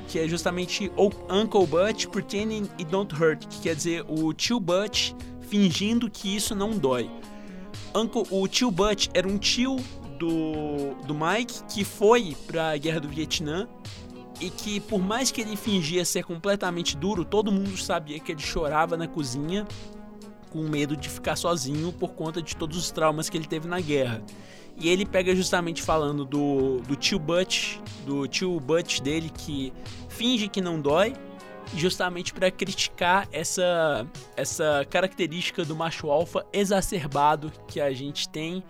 [0.09, 4.61] que é justamente o Uncle Butch Pretending It Don't Hurt, que quer dizer o tio
[4.61, 5.13] Butch
[5.49, 7.11] fingindo que isso não dói.
[7.95, 9.77] Uncle, o tio Butch era um tio
[10.19, 13.69] do, do Mike que foi para a guerra do Vietnã
[14.41, 18.43] e que por mais que ele fingia ser completamente duro, todo mundo sabia que ele
[18.43, 19.67] chorava na cozinha
[20.51, 23.81] com medo de ficar sozinho por conta de todos os traumas que ele teve na
[23.81, 24.23] guerra.
[24.79, 29.73] E ele pega justamente falando do, do tio Butch, do tio Butch dele que
[30.09, 31.15] finge que não dói,
[31.75, 34.07] justamente para criticar essa
[34.37, 38.63] essa característica do macho alfa exacerbado que a gente tem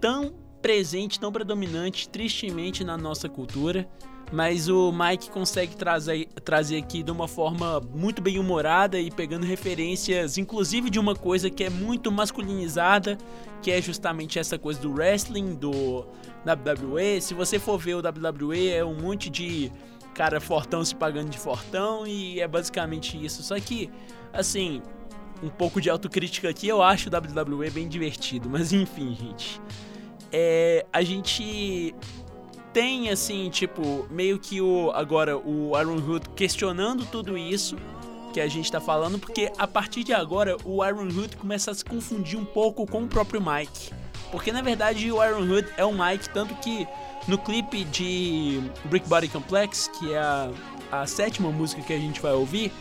[0.00, 3.88] tão presente, tão predominante, tristemente na nossa cultura
[4.32, 9.44] mas o Mike consegue trazer, trazer aqui de uma forma muito bem humorada e pegando
[9.44, 13.18] referências, inclusive de uma coisa que é muito masculinizada,
[13.62, 16.04] que é justamente essa coisa do wrestling, do
[16.46, 17.20] WWE.
[17.20, 19.70] Se você for ver o WWE, é um monte de
[20.14, 23.42] cara fortão se pagando de fortão e é basicamente isso.
[23.42, 23.90] Só que,
[24.32, 24.80] assim,
[25.42, 29.60] um pouco de autocrítica aqui, eu acho o WWE bem divertido, mas enfim, gente.
[30.32, 31.94] É, a gente
[32.74, 37.76] tem, assim, tipo, meio que o agora o Iron Hood questionando tudo isso
[38.32, 41.74] que a gente tá falando, porque a partir de agora o Iron Hood começa a
[41.74, 43.92] se confundir um pouco com o próprio Mike.
[44.32, 46.86] Porque na verdade o Iron Hood é o Mike, tanto que
[47.28, 50.50] no clipe de Brick Body Complex, que é a,
[50.90, 52.72] a sétima música que a gente vai ouvir,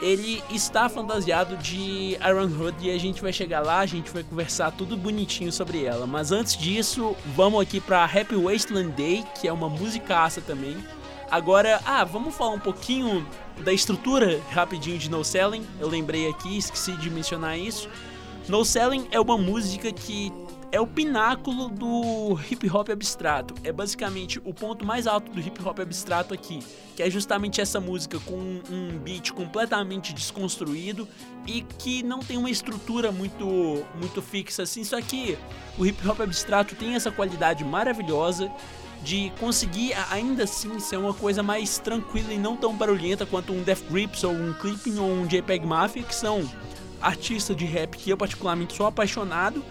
[0.00, 4.22] ele está fantasiado de Iron Hood e a gente vai chegar lá, a gente vai
[4.22, 6.06] conversar tudo bonitinho sobre ela.
[6.06, 10.76] Mas antes disso, vamos aqui para Happy Wasteland Day, que é uma musicaça também.
[11.30, 13.26] Agora, ah, vamos falar um pouquinho
[13.64, 15.66] da estrutura rapidinho de No Selling.
[15.80, 17.88] Eu lembrei aqui, esqueci de mencionar isso.
[18.48, 20.32] No Selling é uma música que
[20.72, 23.54] é o pináculo do hip hop abstrato.
[23.62, 26.60] É basicamente o ponto mais alto do hip hop abstrato aqui,
[26.94, 31.08] que é justamente essa música com um beat completamente desconstruído
[31.46, 33.46] e que não tem uma estrutura muito
[33.98, 35.38] muito fixa assim, só que
[35.78, 38.50] o hip hop abstrato tem essa qualidade maravilhosa
[39.02, 43.62] de conseguir ainda assim ser uma coisa mais tranquila e não tão barulhenta quanto um
[43.62, 46.48] Death Grips ou um Clipping ou um JPEG Mafia, que são
[47.00, 49.62] artistas de rap que eu particularmente sou apaixonado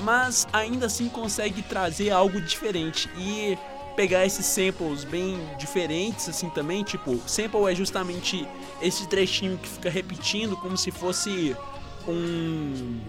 [0.00, 3.56] mas ainda assim consegue trazer algo diferente e
[3.94, 8.46] pegar esses samples bem diferentes assim também, tipo, sample é justamente
[8.80, 11.56] esse trechinho que fica repetindo como se fosse
[12.08, 13.00] um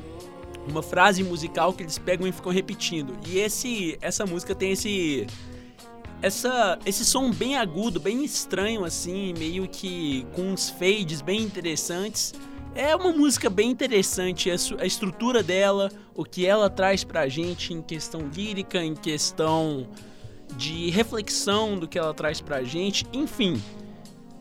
[0.66, 3.14] uma frase musical que eles pegam e ficam repetindo.
[3.28, 5.28] E esse essa música tem esse
[6.22, 12.34] essa esse som bem agudo, bem estranho assim, meio que com uns fades bem interessantes
[12.76, 17.82] é uma música bem interessante, a, estrutura dela, o que ela traz pra gente em
[17.82, 19.88] questão lírica, em questão
[20.56, 23.62] de reflexão do que ela traz pra gente, enfim.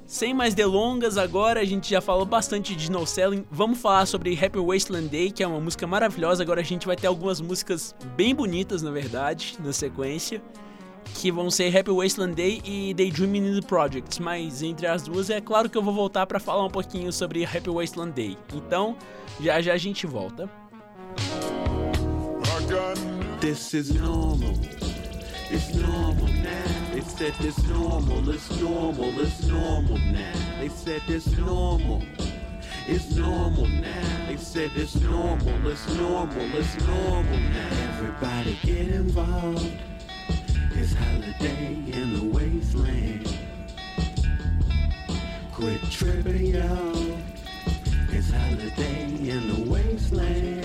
[0.06, 3.46] Sem mais delongas, agora a gente já falou bastante de No Selling.
[3.50, 6.42] Vamos falar sobre Happy Wasteland Day, que é uma música maravilhosa.
[6.42, 10.42] Agora a gente vai ter algumas músicas bem bonitas, na verdade, na sequência
[11.14, 15.30] que vão ser Happy Wasteland Day e Daydreaming in the Projects, mas entre as duas
[15.30, 18.36] é claro que eu vou voltar para falar um pouquinho sobre Happy Wasteland Day.
[18.54, 18.96] Então,
[19.40, 20.48] já já a gente volta.
[23.42, 24.56] This is normal.
[25.50, 26.92] It's normal now.
[26.92, 30.32] They said this normal, it's normal, it's normal now.
[30.60, 32.04] They said this normal.
[32.86, 34.26] It's normal now.
[34.28, 37.96] They said it's normal, it's normal, it's normal now.
[37.96, 39.72] Everybody get involved.
[40.76, 43.36] It's holiday in the wasteland.
[45.52, 47.18] Quit tripping, y'all.
[48.08, 50.61] It's holiday in the wasteland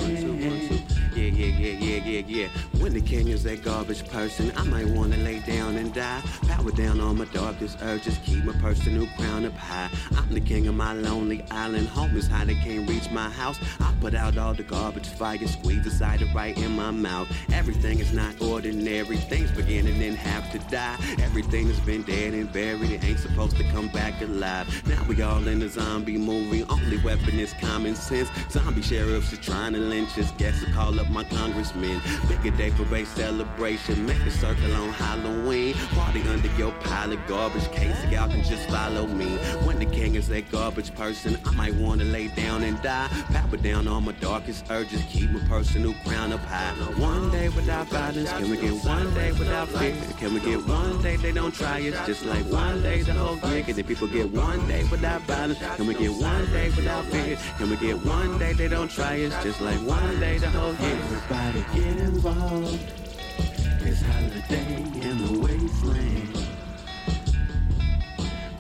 [2.18, 2.77] yeah, yeah, yeah, yeah.
[2.88, 6.22] When the Kenyon's that garbage person, I might wanna lay down and die.
[6.48, 9.90] Power down on my darkest urges, keep my personal crown up high.
[10.16, 11.90] I'm the king of my lonely island.
[11.90, 13.60] Home is high, they can't reach my house.
[13.82, 17.28] I put out all the garbage fire, squeeze the cider right in my mouth.
[17.52, 20.96] Everything is not ordinary, things beginning and have to die.
[21.22, 24.66] Everything has been dead and buried, it ain't supposed to come back alive.
[24.88, 28.30] Now we all in a zombie movie, only weapon is common sense.
[28.50, 32.00] Zombie sheriffs are trying to lynch us, guess I call up my congressmen.
[32.48, 34.06] A day celebration.
[34.06, 35.74] Make a circle on Halloween.
[35.96, 37.98] Party under your pile of garbage case.
[38.12, 39.38] Y'all can just follow me.
[39.66, 43.08] When the king is a garbage person, I might wanna lay down and die.
[43.34, 45.02] Power down on my darkest urges.
[45.10, 46.74] Keep my personal crown up high.
[47.00, 48.32] One day without violence.
[48.32, 49.96] Can we get one day without fear?
[50.20, 52.06] Can we get one day they don't try us?
[52.06, 53.64] Just like one day the whole year.
[53.64, 55.60] Can the people get one day without violence?
[55.78, 57.38] Can we get one day without fear?
[57.58, 59.34] Can we get one day they don't try us?
[59.44, 60.76] Just like one day the whole.
[60.78, 62.57] Everybody get involved.
[62.60, 66.48] It's holiday in the wasteland.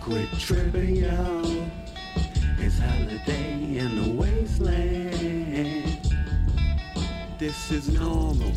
[0.02, 1.66] Quit tripping, y'all.
[2.60, 5.98] It's holiday in the wasteland.
[7.40, 8.52] This is normal.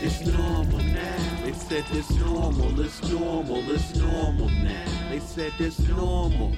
[0.00, 1.44] It's normal now.
[1.44, 5.10] They said it's normal, it's normal, it's normal now.
[5.10, 6.56] They said it's normal.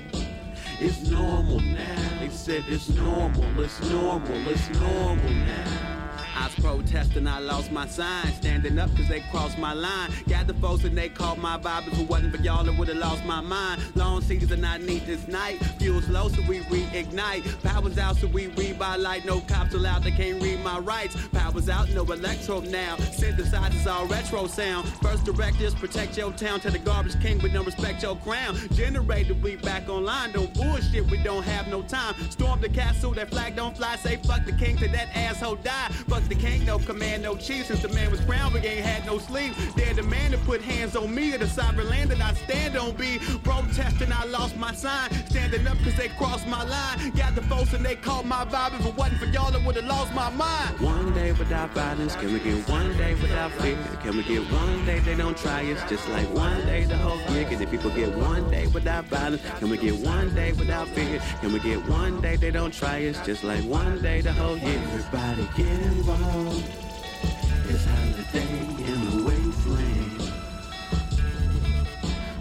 [0.80, 2.18] It's normal now.
[2.20, 6.01] They said it's normal, it's normal, it's normal now.
[6.42, 8.26] I was protesting, I lost my sign.
[8.32, 10.10] Standing up cause they crossed my line.
[10.42, 11.86] The folks and they called my vibe.
[11.86, 13.80] If it wasn't for y'all, I would've lost my mind.
[13.94, 15.62] Long season, I need this night.
[15.78, 17.62] Fuel's low, so we reignite.
[17.62, 19.24] Power's out, so we read by light.
[19.24, 21.14] No cops allowed, they can't read my rights.
[21.28, 22.96] Power's out, no electro now.
[22.96, 24.88] Synthesizers all retro sound.
[25.00, 26.58] First directives, protect your town.
[26.58, 28.56] Tell the garbage king, but don't respect your crown.
[28.72, 30.32] Generated, we back online.
[30.32, 32.16] Don't bullshit, we don't have no time.
[32.30, 33.94] Storm the castle, that flag don't fly.
[33.94, 35.86] Say fuck the king to that asshole die.
[36.08, 37.66] Fuck the king, no command, no chief.
[37.66, 39.54] Since the man was crowned, we ain't had no sleep.
[39.76, 41.30] They're the man to put hands on me.
[41.36, 43.18] The sovereign land that I stand on be.
[43.42, 45.10] Protesting, I lost my sign.
[45.26, 47.10] Standing up cause they crossed my line.
[47.10, 48.78] Got the folks and they called my vibe.
[48.78, 50.80] If it wasn't for y'all, I would've lost my mind.
[50.80, 53.76] One day without violence, can we get one day without fear?
[54.02, 55.90] Can we get one day they don't try us?
[55.90, 57.44] Just like one day the whole year.
[57.44, 59.42] Can the people get one day without violence?
[59.58, 61.20] Can we get one day without fear?
[61.40, 63.20] Can we get one day they don't try us?
[63.26, 64.80] Just like one day the whole year.
[64.94, 66.11] Everybody get involved.
[66.14, 70.32] It's holiday in the wasteland.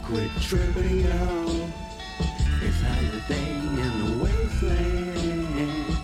[0.03, 1.69] Quit tripping, y'all.
[2.61, 3.49] It's holiday
[3.85, 5.97] in the wasteland.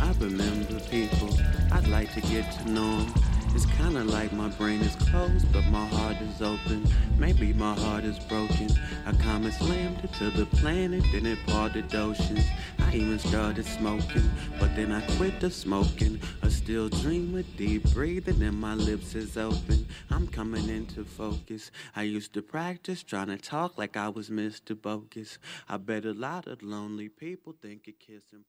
[0.00, 1.30] I remember people
[1.72, 3.35] I'd like to get to know 'em.
[3.56, 6.86] It's kinda like my brain is closed, but my heart is open.
[7.16, 8.68] Maybe my heart is broken.
[9.06, 12.44] A comet slammed into the planet, then it parted oceans.
[12.78, 14.30] I even started smoking,
[14.60, 16.20] but then I quit the smoking.
[16.42, 19.86] I still dream with deep breathing, and my lips is open.
[20.10, 21.70] I'm coming into focus.
[21.94, 24.78] I used to practice trying to talk like I was Mr.
[24.78, 25.38] Bogus.
[25.66, 28.44] I bet a lot of lonely people think a kissing.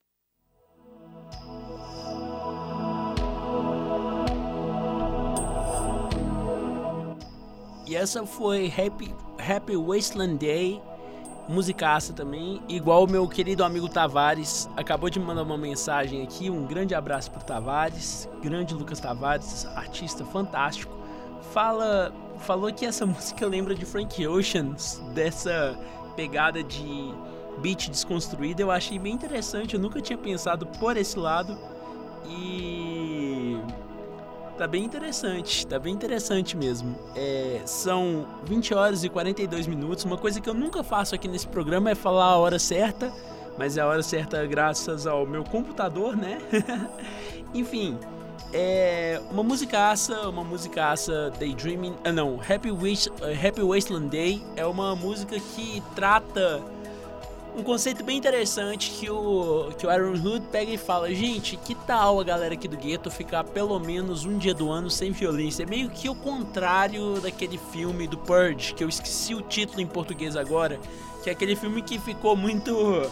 [7.88, 10.82] E essa foi Happy, Happy Wasteland Day,
[11.48, 16.50] musicaça também, igual o meu querido amigo Tavares, acabou de me mandar uma mensagem aqui,
[16.50, 20.94] um grande abraço pro Tavares, grande Lucas Tavares, artista fantástico.
[21.54, 24.76] Fala, falou que essa música lembra de Frank Ocean,
[25.14, 25.80] dessa
[26.14, 27.14] pegada de
[27.60, 31.58] beat desconstruída, eu achei bem interessante, eu nunca tinha pensado por esse lado.
[32.26, 32.97] E
[34.58, 36.96] Tá bem interessante, tá bem interessante mesmo.
[37.16, 40.04] É, são 20 horas e 42 minutos.
[40.04, 43.14] Uma coisa que eu nunca faço aqui nesse programa é falar a hora certa,
[43.56, 46.40] mas é a hora certa graças ao meu computador, né?
[47.54, 48.00] Enfim,
[48.52, 53.10] é uma musicaça, uma musicaça Daydreaming, ah não, Happy, Wish,
[53.46, 56.64] Happy Wasteland Day é uma música que trata
[57.58, 61.74] um conceito bem interessante que o, que o Iron Hood pega e fala: gente, que
[61.74, 65.64] tal a galera aqui do gueto ficar pelo menos um dia do ano sem violência?
[65.64, 69.88] É meio que o contrário daquele filme do Purge, que eu esqueci o título em
[69.88, 70.80] português agora,
[71.24, 73.10] que é aquele filme que ficou muito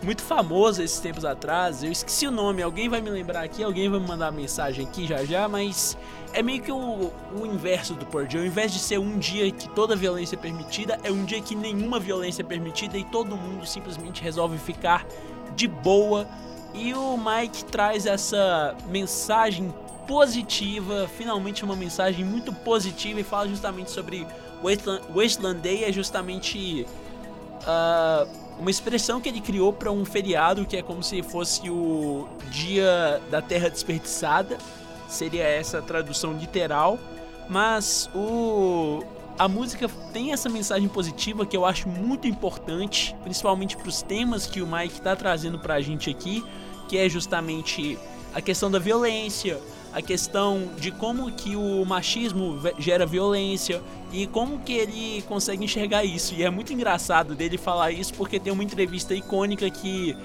[0.00, 1.82] muito famoso esses tempos atrás.
[1.82, 5.06] Eu esqueci o nome, alguém vai me lembrar aqui, alguém vai me mandar mensagem aqui
[5.06, 5.96] já já, mas
[6.32, 8.38] é meio que o, o inverso do Purge.
[8.38, 11.54] Ao invés de ser um dia que toda violência é permitida, é um dia que
[11.54, 15.06] nenhuma violência é permitida e todo mundo simplesmente resolve ficar
[15.54, 16.26] de boa.
[16.74, 19.72] E o Mike traz essa mensagem
[20.06, 24.26] positiva, finalmente uma mensagem muito positiva e fala justamente sobre
[24.62, 26.86] Wasteland, Wasteland Day, é justamente
[27.62, 28.28] uh,
[28.58, 33.20] uma expressão que ele criou para um feriado que é como se fosse o Dia
[33.30, 34.58] da Terra Desperdiçada.
[35.12, 36.98] Seria essa a tradução literal,
[37.46, 39.04] mas o
[39.38, 44.46] a música tem essa mensagem positiva que eu acho muito importante, principalmente para os temas
[44.46, 46.42] que o Mike está trazendo para a gente aqui,
[46.88, 47.98] que é justamente
[48.34, 49.60] a questão da violência,
[49.92, 53.82] a questão de como que o machismo gera violência
[54.12, 56.34] e como que ele consegue enxergar isso.
[56.34, 60.16] E é muito engraçado dele falar isso porque tem uma entrevista icônica que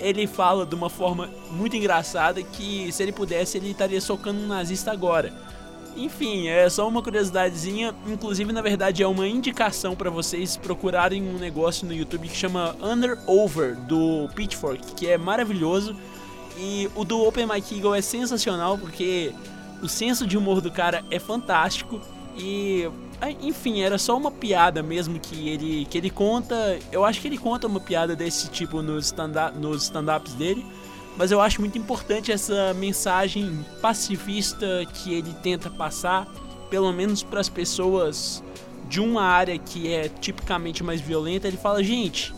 [0.00, 4.46] ele fala de uma forma muito engraçada que se ele pudesse ele estaria socando um
[4.46, 5.32] nazista agora.
[5.96, 11.38] Enfim, é só uma curiosidadezinha, inclusive na verdade é uma indicação para vocês procurarem um
[11.38, 15.96] negócio no YouTube que chama Under Over do Pitchfork, que é maravilhoso.
[16.56, 19.32] E o do Open Mike Eagle é sensacional porque
[19.82, 22.00] o senso de humor do cara é fantástico.
[22.36, 22.88] E
[23.42, 26.78] enfim, era só uma piada mesmo que ele que ele conta.
[26.90, 30.64] Eu acho que ele conta uma piada desse tipo nos stand nos stand-ups dele,
[31.16, 36.26] mas eu acho muito importante essa mensagem pacifista que ele tenta passar,
[36.70, 38.42] pelo menos para as pessoas
[38.88, 41.46] de uma área que é tipicamente mais violenta.
[41.46, 42.34] Ele fala, gente,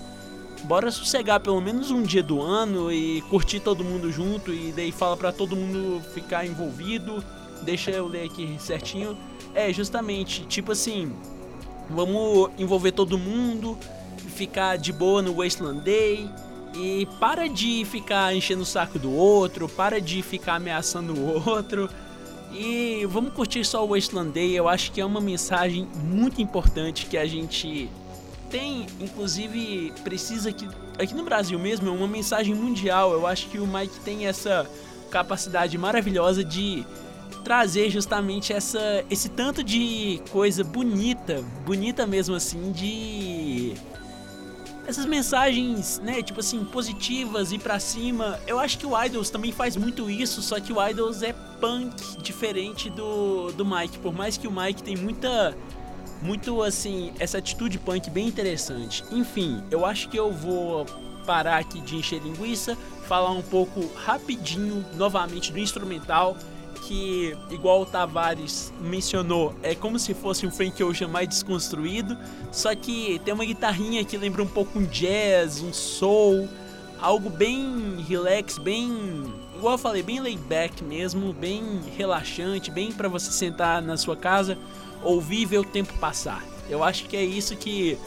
[0.65, 4.93] bora sossegar pelo menos um dia do ano e curtir todo mundo junto e daí
[4.93, 7.25] fala para todo mundo ficar envolvido.
[7.63, 9.17] Deixa eu ler aqui certinho.
[9.55, 11.13] É, justamente, tipo assim,
[11.91, 13.79] vamos envolver todo mundo,
[14.35, 16.31] ficar de boa no Wasteland Day
[16.75, 21.89] E para de ficar enchendo o saco do outro, para de ficar ameaçando o outro.
[22.53, 24.53] E vamos curtir só o Wasteland Day.
[24.53, 27.91] Eu acho que é uma mensagem muito importante que a gente
[28.51, 33.13] tem, inclusive, precisa que aqui no Brasil mesmo, é uma mensagem mundial.
[33.13, 34.67] Eu acho que o Mike tem essa
[35.11, 36.87] capacidade maravilhosa de
[37.43, 43.75] trazer justamente essa esse tanto de coisa bonita, bonita mesmo assim, de
[44.87, 48.39] essas mensagens, né, tipo assim, positivas e para cima.
[48.47, 52.21] Eu acho que o Idols também faz muito isso, só que o Idols é punk
[52.21, 55.57] diferente do do Mike, por mais que o Mike tem muita
[56.21, 59.05] muito assim, essa atitude punk bem interessante.
[59.11, 60.87] Enfim, eu acho que eu vou
[61.27, 62.77] parar aqui de encher linguiça,
[63.07, 66.37] falar um pouco rapidinho novamente do instrumental
[66.87, 72.17] que, igual o Tavares mencionou, é como se fosse um Frank Ocean mais desconstruído,
[72.51, 76.49] só que tem uma guitarrinha que lembra um pouco um jazz, um soul,
[77.01, 83.09] algo bem relax, bem, igual eu falei, bem laid back mesmo, bem relaxante, bem para
[83.09, 84.59] você sentar na sua casa,
[85.03, 86.45] ouvir e ver o tempo passar.
[86.69, 87.99] Eu acho que é isso que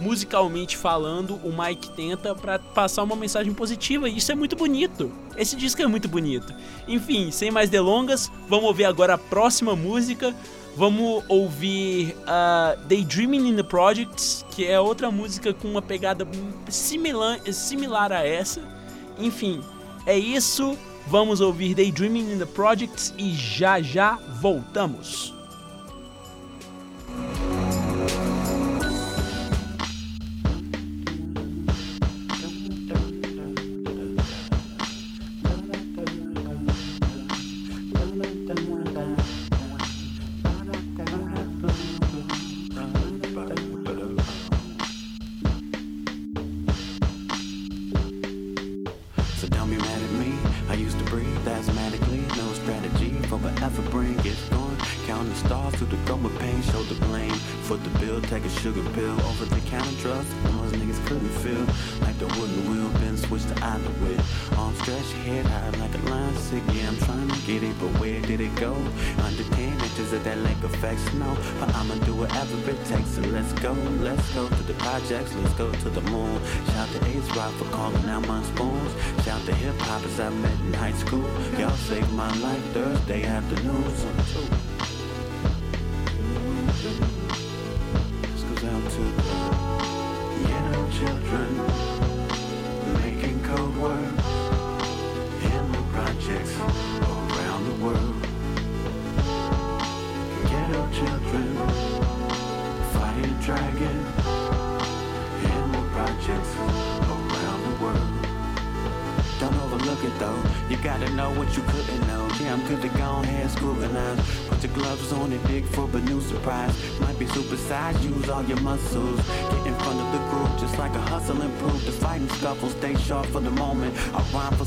[0.00, 5.12] musicalmente falando, o Mike tenta para passar uma mensagem positiva e isso é muito bonito.
[5.36, 6.52] Esse disco é muito bonito.
[6.88, 10.34] Enfim, sem mais delongas, vamos ouvir agora a próxima música.
[10.76, 16.26] Vamos ouvir uh, Daydreaming in the Projects, que é outra música com uma pegada
[16.68, 18.62] similar, similar a essa.
[19.18, 19.60] Enfim,
[20.06, 20.78] é isso.
[21.06, 25.34] Vamos ouvir Daydreaming in the Projects e já já voltamos.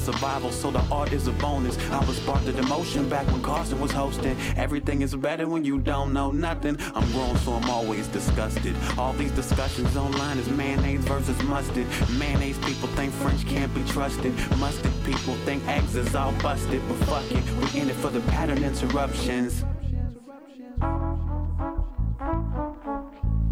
[0.04, 1.78] Survival, so the art is a bonus.
[1.90, 4.38] I was sparked the emotion back when Carson was hosting.
[4.58, 6.78] Everything is better when you don't know nothing.
[6.94, 8.76] I'm grown, so I'm always disgusted.
[8.98, 11.88] All these discussions online is mayonnaise versus mustard.
[12.18, 14.34] Mayonnaise people think French can't be trusted.
[14.58, 16.82] Mustard people think eggs is all busted.
[16.88, 17.44] But fuck it,
[17.74, 19.64] we in it for the pattern interruptions.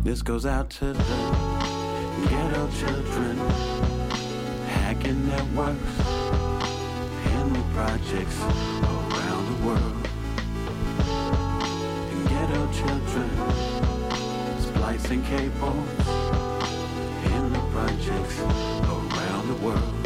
[0.03, 3.80] This goes out to the ghetto children
[5.02, 6.22] hacking networks
[7.74, 10.08] projects around the world.
[12.12, 13.30] And ghetto children
[14.60, 16.32] splicing cables
[17.54, 20.02] the projects around the world.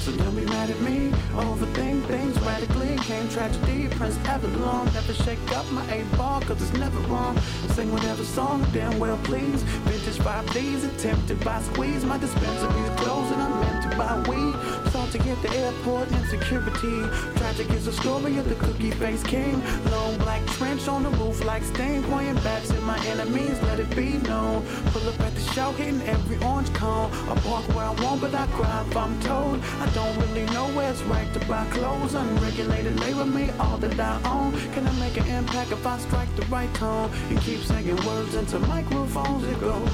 [0.00, 2.96] So don't be mad at me, overthink things radically.
[2.98, 4.86] Came tragedy, Prince Avalon.
[4.94, 7.36] Never shake up my eight ball, cause it's never wrong.
[7.74, 9.62] Sing whatever song, damn well please.
[9.86, 12.04] Vintage 5Ds, attempted by squeeze.
[12.04, 13.57] My dispenser is closing, I'm
[14.08, 14.78] to buy weed
[15.10, 17.00] to get the airport insecurity.
[17.38, 19.62] Tragic is the story of the cookie face king.
[19.90, 23.60] Long black trench on the roof like stain, pointing backs at my enemies.
[23.62, 24.66] Let it be known.
[24.92, 27.10] Pull up at the show, hitting every orange cone.
[27.12, 29.62] I walk where I want, but I cry if I'm told.
[29.80, 32.14] I don't really know where it's right to buy clothes.
[32.14, 34.52] Unregulated labor me all that I own.
[34.72, 38.34] Can I make an impact if I strike the right tone and keep singing words
[38.34, 39.44] into microphones?
[39.44, 39.90] It goes.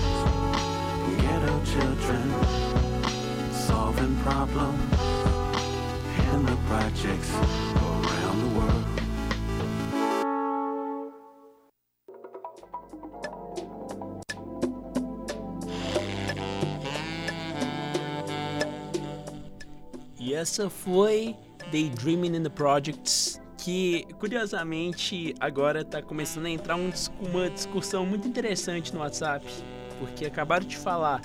[1.20, 2.73] Ghetto children
[4.04, 4.80] solving problems
[6.32, 8.84] in the projects around the world.
[20.18, 21.36] E essa foi
[21.70, 26.90] Daydreaming in the Projects, que curiosamente agora está começando a entrar um,
[27.20, 29.46] uma discussão muito interessante no WhatsApp,
[29.98, 31.20] porque acabaram de falar.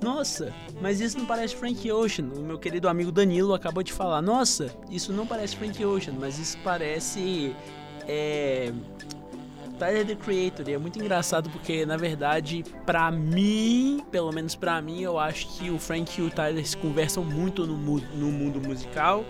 [0.00, 2.26] Nossa, mas isso não parece Frank Ocean.
[2.36, 4.20] O meu querido amigo Danilo acabou de falar.
[4.20, 7.54] Nossa, isso não parece Frank Ocean, mas isso parece
[8.06, 8.72] é,
[9.78, 10.68] Tyler the Creator.
[10.68, 15.46] E é muito engraçado porque, na verdade, pra mim, pelo menos pra mim, eu acho
[15.56, 19.24] que o Frank e o Tyler se conversam muito no, no mundo musical.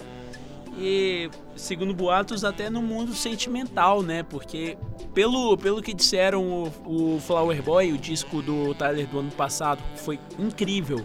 [0.79, 4.23] E, segundo boatos, até no mundo sentimental, né?
[4.23, 4.77] Porque,
[5.15, 9.83] pelo, pelo que disseram, o, o Flower Boy, o disco do Tyler do ano passado,
[9.97, 11.01] foi incrível.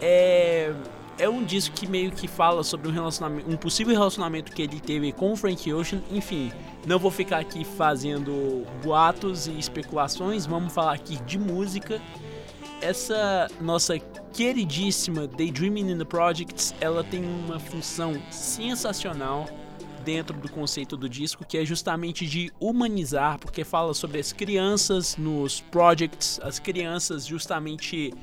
[0.00, 0.72] É
[1.18, 4.78] é um disco que meio que fala sobre um relacionamento, um possível relacionamento que ele
[4.80, 6.00] teve com o Frank Ocean.
[6.10, 6.52] Enfim,
[6.86, 12.00] não vou ficar aqui fazendo boatos e especulações, vamos falar aqui de música.
[12.80, 13.98] Essa nossa
[14.32, 19.46] queridíssima Daydreaming in the Projects, ela tem uma função sensacional
[20.04, 25.16] dentro do conceito do disco, que é justamente de humanizar, porque fala sobre as crianças
[25.16, 28.14] nos projects, as crianças justamente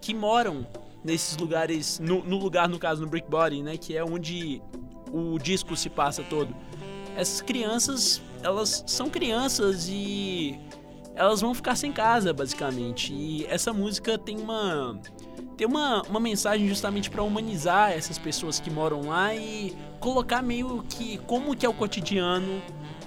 [0.00, 0.66] que moram
[1.04, 4.60] nesses lugares, no, no, lugar, no caso, no Brick Body, né, que é onde
[5.12, 6.54] o disco se passa todo.
[7.14, 10.58] Essas crianças, elas são crianças e
[11.18, 13.12] elas vão ficar sem casa, basicamente.
[13.12, 14.98] E essa música tem uma
[15.56, 20.84] tem uma, uma mensagem justamente para humanizar essas pessoas que moram lá e colocar meio
[20.88, 22.62] que como que é o cotidiano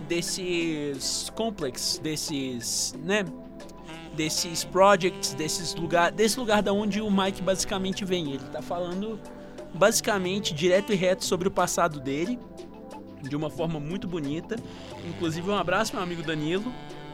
[0.09, 3.23] desses complexos, desses, né,
[4.13, 8.33] desses projects, desses lugar, desse lugar da onde o Mike basicamente vem.
[8.33, 9.17] Ele tá falando
[9.73, 12.37] basicamente direto e reto sobre o passado dele,
[13.21, 14.57] de uma forma muito bonita.
[15.07, 16.69] Inclusive um abraço meu amigo Danilo,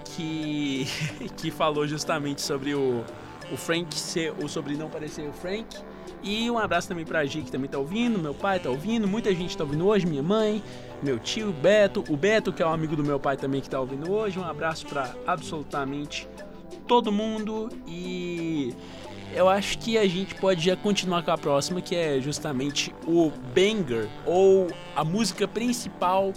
[0.10, 0.88] que
[1.38, 3.04] que falou justamente sobre o
[3.52, 5.78] o Frank ser o sobrinho parecer o Frank.
[6.24, 9.34] E um abraço também pra Gi que também tá ouvindo, meu pai tá ouvindo, muita
[9.34, 10.64] gente tá ouvindo hoje, minha mãe,
[11.02, 13.80] meu tio, Beto, o Beto que é um amigo do meu pai também que tá
[13.80, 14.40] ouvindo hoje.
[14.40, 16.28] Um abraço para absolutamente
[16.88, 18.74] todo mundo e
[19.36, 23.32] eu acho que a gente pode já continuar com a próxima, que é justamente o
[23.54, 26.34] banger ou a música principal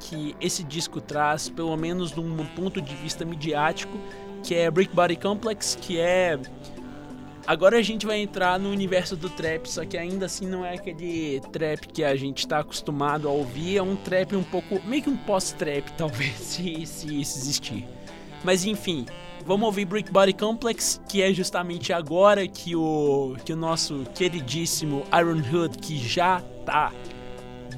[0.00, 3.98] que esse disco traz, pelo menos de um ponto de vista midiático,
[4.42, 6.38] que é Brick Body Complex, que é
[7.48, 10.74] Agora a gente vai entrar no universo do trap, só que ainda assim não é
[10.74, 15.02] aquele trap que a gente está acostumado a ouvir, é um trap um pouco, meio
[15.02, 17.88] que um pós-trap talvez, se, se existir.
[18.44, 19.06] Mas enfim,
[19.46, 25.02] vamos ouvir Brick Body Complex, que é justamente agora que o, que o nosso queridíssimo
[25.18, 26.92] Iron Hood, que já tá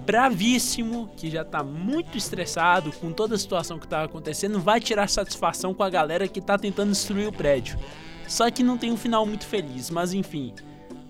[0.05, 5.09] bravíssimo, que já tá muito estressado com toda a situação que tá acontecendo, vai tirar
[5.09, 7.78] satisfação com a galera que tá tentando destruir o prédio.
[8.26, 10.55] Só que não tem um final muito feliz, mas enfim.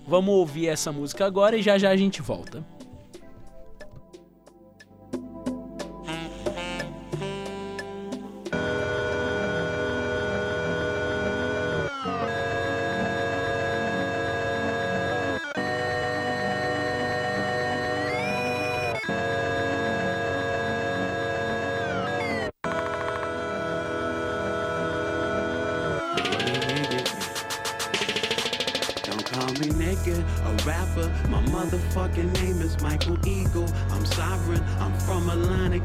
[0.07, 2.65] Vamos ouvir essa música agora e já já a gente volta.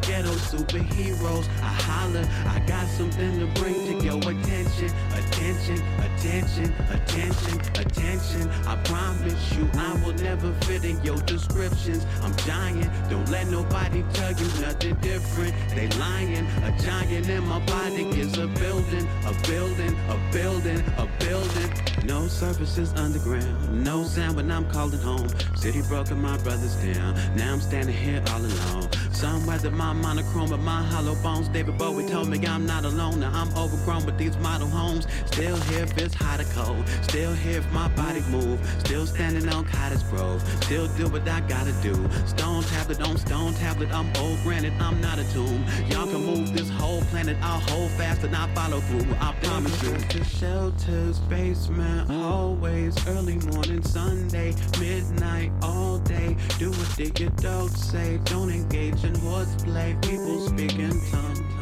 [0.03, 1.47] Ghetto superheroes.
[1.61, 4.91] I holler, I got something to bring to your attention.
[5.13, 8.51] Attention, attention, attention, attention.
[8.67, 12.07] I promise you, I will never fit in your descriptions.
[12.23, 15.55] I'm giant, don't let nobody tell you nothing different.
[15.75, 21.09] They lying, a giant in my body is a building, a building, a building, a
[21.21, 21.71] building.
[22.05, 25.29] No surfaces underground, no sound when I'm calling home.
[25.57, 28.89] City broken my brothers down, now I'm standing here all alone.
[29.17, 31.49] Some weather my monochrome, but my hollow bones.
[31.49, 33.21] David Bowie told me I'm not alone.
[33.21, 35.07] Now I'm overgrown with these model homes.
[35.25, 36.87] Still here if it's hot or cold.
[37.01, 38.61] Still here if my body move.
[38.81, 40.43] Still standing on Cottage Grove.
[40.65, 41.95] Still do what I gotta do.
[42.27, 43.91] Stone tablet on stone tablet.
[43.91, 45.65] I'm old granted, I'm not a tomb.
[45.89, 47.39] Y'all can move this whole planet.
[47.41, 49.15] I'll hold fast and I'll follow through.
[49.19, 49.97] I promise you.
[49.97, 56.37] The shelters, basement, hallways, early morning, Sunday, midnight, all day.
[56.59, 58.21] Do what the adults say.
[58.25, 61.56] Don't engage and words play, people speaking tongues.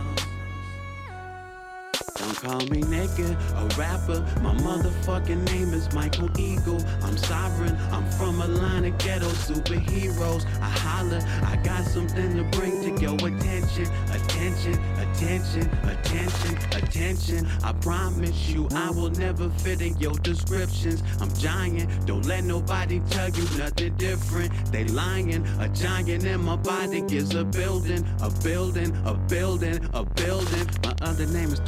[2.34, 4.20] Don't call me nigga, a rapper.
[4.40, 6.82] My motherfucking name is Michael Eagle.
[7.02, 10.44] I'm sovereign, I'm from a line of ghetto superheroes.
[10.60, 13.86] I holler, I got something to bring to your attention.
[14.10, 17.46] Attention, attention, attention, attention.
[17.62, 21.02] I promise you, I will never fit in your descriptions.
[21.20, 24.52] I'm giant, don't let nobody tell you nothing different.
[24.72, 30.04] They lying, a giant in my body is a building, a building, a building, a
[30.04, 30.66] building.
[30.82, 31.60] My other name is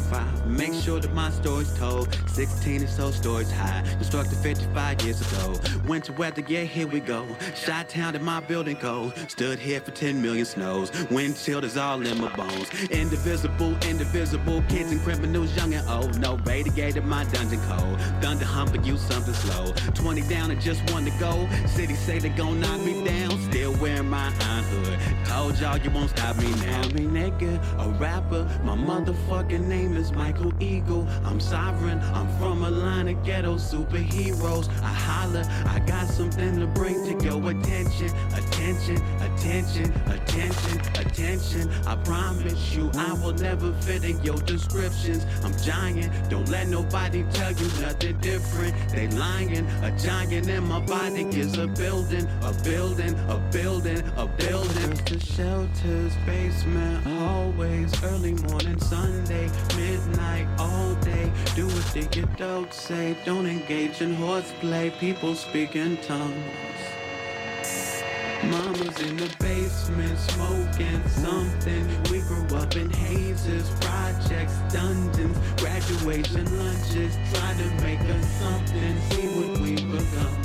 [0.00, 0.46] 3925.
[0.46, 2.16] Make sure that my story's told.
[2.28, 3.82] 16 is so stories high.
[3.92, 5.54] Constructed 55 years ago.
[5.86, 7.26] Winter weather, yeah, here we go.
[7.54, 9.12] Shot town in my building code.
[9.30, 10.90] Stood here for 10 million snows.
[11.10, 12.70] Wind chilled is all in my bones.
[12.90, 14.62] Indivisible, indivisible.
[14.68, 16.18] Kids and criminals, young and old.
[16.18, 18.00] No radiated my dungeon code.
[18.22, 19.72] Thunder humping you something slow.
[19.94, 21.48] 20 down and just one to go.
[21.66, 23.38] City say they gon' knock me down.
[23.50, 24.98] Still wearing my iron hood.
[25.26, 26.82] Told y'all you won't stop me now.
[26.88, 28.48] Me nigga, a rapper.
[28.64, 31.06] My motherfucking name is Michael Eagle.
[31.24, 32.00] I'm sovereign.
[32.14, 34.68] I'm from a line of ghetto superheroes.
[34.82, 35.44] I holler.
[35.66, 38.10] I got something to bring to your attention.
[38.34, 41.70] Attention, attention, attention, attention.
[41.86, 45.26] I promise you I will never fit in your descriptions.
[45.44, 46.10] I'm giant.
[46.30, 48.74] Don't let nobody tell you nothing different.
[48.90, 49.66] They lying.
[49.82, 54.90] A giant in my body is a building, a building, a building, a building.
[55.10, 59.48] The shelters, basement, hallways, early morning, Sunday,
[59.80, 61.32] midnight, all day.
[61.54, 63.16] Do what they get dogs say.
[63.24, 64.90] Don't engage in horseplay.
[64.90, 66.80] People speak in tongues.
[68.44, 71.84] Mama's in the basement smoking something.
[72.10, 77.12] We grew up in hazes, projects, dungeons, graduation lunches.
[77.34, 80.42] Try to make us something, see what we become.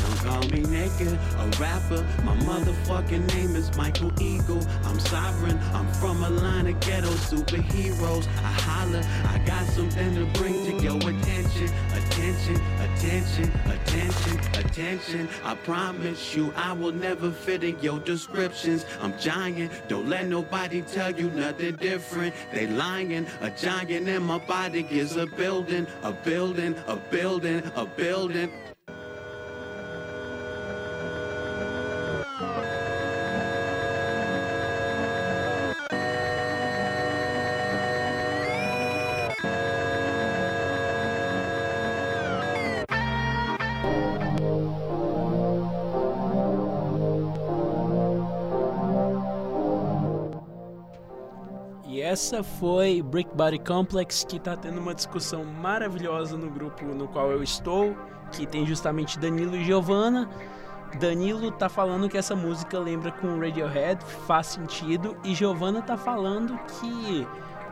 [0.00, 2.04] Don't call me a rapper.
[2.24, 4.66] My motherfucking name is Michael Eagle.
[4.84, 8.26] I'm sovereign, I'm from a line of ghetto superheroes.
[8.38, 11.68] I holler, I got something to bring to your attention.
[11.92, 15.28] Attention, attention, attention, attention.
[15.44, 18.84] I promise you, I will never fit in your descriptions.
[19.00, 22.34] I'm giant, don't let nobody tell you nothing different.
[22.52, 27.86] They lying, a giant in my body is a building, a building, a building, a
[27.86, 28.50] building.
[52.12, 57.30] Essa foi Brick Body Complex, que tá tendo uma discussão maravilhosa no grupo no qual
[57.30, 57.96] eu estou,
[58.30, 60.28] que tem justamente Danilo e Giovanna.
[61.00, 66.58] Danilo tá falando que essa música lembra com Radiohead, faz sentido, e Giovanna tá falando
[66.78, 67.26] que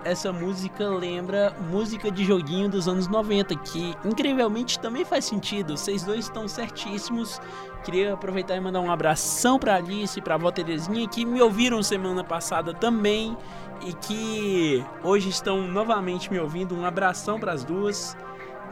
[0.07, 5.77] essa música lembra música de joguinho dos anos 90, que incrivelmente também faz sentido.
[5.77, 7.39] Vocês dois estão certíssimos.
[7.85, 11.83] Queria aproveitar e mandar um abração pra Alice e pra avó Terezinha, que me ouviram
[11.83, 13.37] semana passada também
[13.83, 16.75] e que hoje estão novamente me ouvindo.
[16.75, 18.17] Um abração para as duas.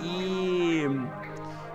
[0.01, 0.85] E.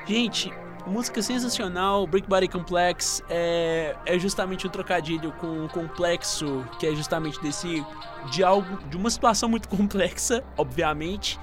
[0.06, 0.54] Gente,
[0.86, 2.06] música sensacional.
[2.06, 7.86] Brick Body Complex é, é justamente um trocadilho com o complexo, que é justamente desse.
[8.32, 8.78] de algo.
[8.90, 11.40] de uma situação muito complexa, obviamente.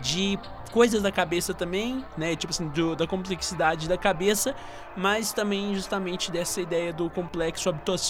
[0.00, 0.38] De
[0.72, 2.34] coisas da cabeça também, né?
[2.34, 4.54] Tipo assim, do, da complexidade da cabeça,
[4.96, 7.68] mas também justamente dessa ideia do complexo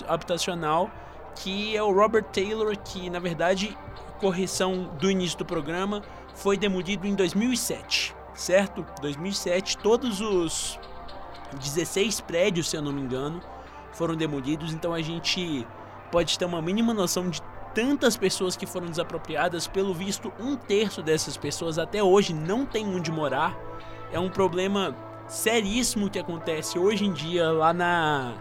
[0.09, 0.91] habitacional
[1.37, 3.76] que é o Robert Taylor, que na verdade,
[4.20, 6.03] correção do início do programa,
[6.35, 8.87] foi demolido em 2007, certo?
[9.01, 10.78] 2007, todos os
[11.55, 13.41] 16 prédios, se eu não me engano,
[13.93, 15.66] foram demolidos, então a gente
[16.11, 17.41] pode ter uma mínima noção de
[17.74, 19.66] tantas pessoas que foram desapropriadas.
[19.66, 23.57] Pelo visto, um terço dessas pessoas até hoje não tem onde morar.
[24.12, 24.95] É um problema
[25.26, 28.35] seríssimo que acontece hoje em dia lá na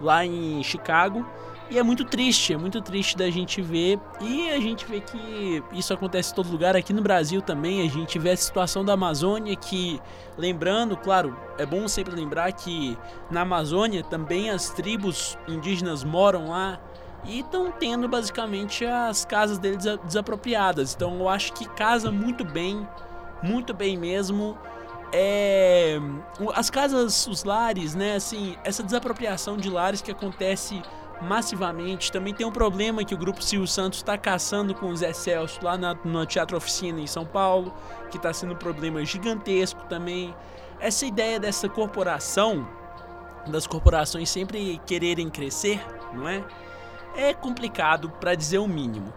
[0.00, 1.26] lá em Chicago.
[1.72, 3.98] E é muito triste, é muito triste da gente ver.
[4.20, 7.80] E a gente vê que isso acontece em todo lugar, aqui no Brasil também.
[7.80, 9.98] A gente vê a situação da Amazônia, que,
[10.36, 12.98] lembrando, claro, é bom sempre lembrar que
[13.30, 16.78] na Amazônia também as tribos indígenas moram lá
[17.24, 20.92] e estão tendo basicamente as casas deles desapropriadas.
[20.94, 22.86] Então eu acho que casa muito bem,
[23.42, 24.58] muito bem mesmo.
[25.10, 25.98] É,
[26.54, 28.16] as casas, os lares, né?
[28.16, 30.82] Assim, essa desapropriação de lares que acontece
[31.22, 32.10] massivamente.
[32.12, 35.60] Também tem um problema que o grupo Silvio Santos está caçando com o Zé Celso
[35.62, 37.72] lá na, no Teatro Oficina em São Paulo,
[38.10, 40.34] que está sendo um problema gigantesco também.
[40.80, 42.68] Essa ideia dessa corporação,
[43.46, 45.80] das corporações sempre quererem crescer,
[46.12, 46.44] não é?
[47.14, 49.12] É complicado para dizer o mínimo.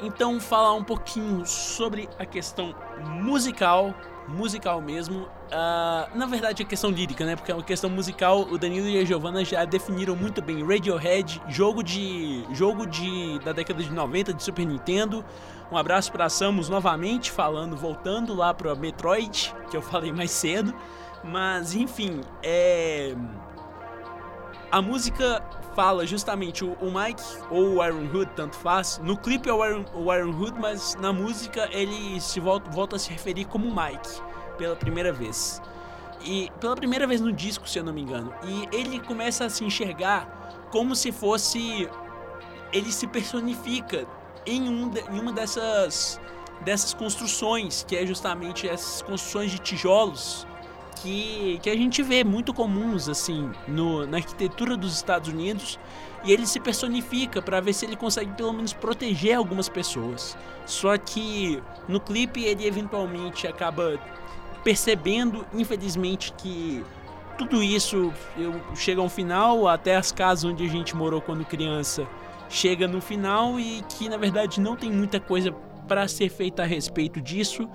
[0.00, 2.74] Então falar um pouquinho sobre a questão
[3.04, 3.94] musical,
[4.28, 5.22] musical mesmo.
[5.22, 7.36] Uh, na verdade, a questão lírica, né?
[7.36, 10.66] Porque é uma questão musical, o Danilo e a Giovanna já definiram muito bem.
[10.66, 15.24] Radiohead, jogo de jogo de da década de 90 de Super Nintendo.
[15.70, 20.74] Um abraço para Samus novamente falando, voltando lá para Metroid, que eu falei mais cedo.
[21.24, 23.16] Mas enfim, é
[24.70, 25.42] a música
[25.76, 28.98] fala justamente o, o, Mike ou o Iron Hood, tanto faz.
[29.04, 32.96] No clipe é o Iron, o Iron Hood, mas na música ele se volta, volta
[32.96, 34.08] a se referir como Mike
[34.56, 35.60] pela primeira vez.
[36.24, 38.32] E pela primeira vez no disco, se eu não me engano.
[38.42, 41.88] E ele começa a se enxergar como se fosse.
[42.72, 44.06] Ele se personifica
[44.46, 46.18] em, um em uma dessas,
[46.62, 50.46] dessas construções, que é justamente essas construções de tijolos
[50.96, 55.78] que, que a gente vê muito comuns assim no, na arquitetura dos Estados Unidos
[56.24, 60.36] e ele se personifica para ver se ele consegue pelo menos proteger algumas pessoas.
[60.64, 63.98] Só que no clipe ele eventualmente acaba
[64.64, 66.84] percebendo, infelizmente, que
[67.38, 68.12] tudo isso
[68.74, 72.06] chega a um final, até as casas onde a gente morou quando criança
[72.48, 75.52] chega no final e que na verdade não tem muita coisa
[75.86, 77.68] para ser feita a respeito disso,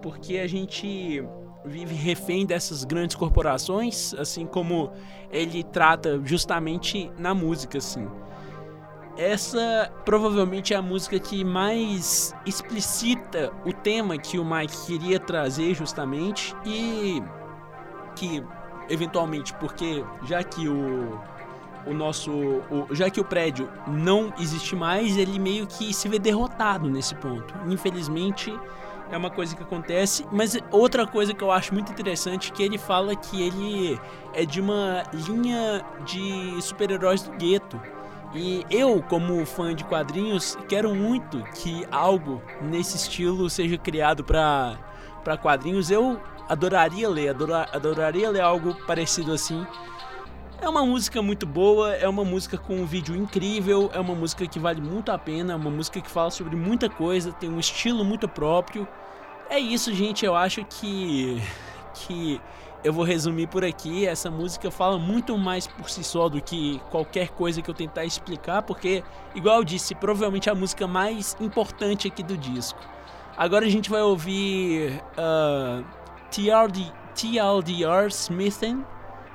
[0.00, 1.22] porque a gente
[1.64, 4.92] vive refém dessas grandes corporações, assim como
[5.30, 8.08] ele trata justamente na música, assim.
[9.16, 15.74] Essa provavelmente é a música que mais explicita o tema que o Mike queria trazer
[15.74, 17.22] justamente e
[18.16, 18.42] que
[18.88, 21.20] eventualmente porque já que o
[21.84, 26.18] o nosso o, já que o prédio não existe mais, ele meio que se vê
[26.18, 27.54] derrotado nesse ponto.
[27.68, 28.56] Infelizmente,
[29.14, 30.26] é uma coisa que acontece.
[30.32, 34.00] Mas outra coisa que eu acho muito interessante é que ele fala que ele
[34.32, 37.80] é de uma linha de super-heróis do gueto.
[38.34, 44.78] E eu, como fã de quadrinhos, quero muito que algo nesse estilo seja criado para
[45.22, 45.90] para quadrinhos.
[45.90, 49.64] Eu adoraria ler, adora, adoraria ler algo parecido assim.
[50.60, 54.46] É uma música muito boa, é uma música com um vídeo incrível, é uma música
[54.46, 57.58] que vale muito a pena, é uma música que fala sobre muita coisa, tem um
[57.58, 58.86] estilo muito próprio.
[59.50, 60.24] É isso, gente.
[60.24, 61.42] Eu acho que
[61.94, 62.40] que
[62.84, 64.06] eu vou resumir por aqui.
[64.06, 68.04] Essa música fala muito mais por si só do que qualquer coisa que eu tentar
[68.04, 72.80] explicar, porque, igual eu disse, provavelmente é a música mais importante aqui do disco.
[73.36, 75.84] Agora a gente vai ouvir uh,
[76.30, 78.84] TLD, TLDR Smithing.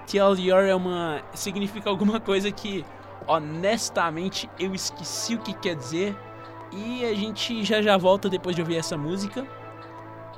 [0.05, 2.85] TLDR é uma significa alguma coisa que
[3.27, 6.15] honestamente eu esqueci o que quer dizer.
[6.71, 9.47] E a gente já já volta depois de ouvir essa música.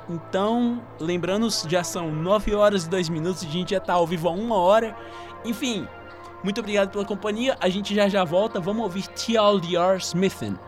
[0.10, 4.28] Então, lembrando, já são 9 horas e 2 minutos, a gente já tá ao vivo
[4.28, 4.98] há uma hora.
[5.46, 5.88] Enfim,
[6.44, 7.56] muito obrigado pela companhia.
[7.62, 8.60] A gente já já volta.
[8.60, 10.56] Vamos ouvir TLDR Smithin.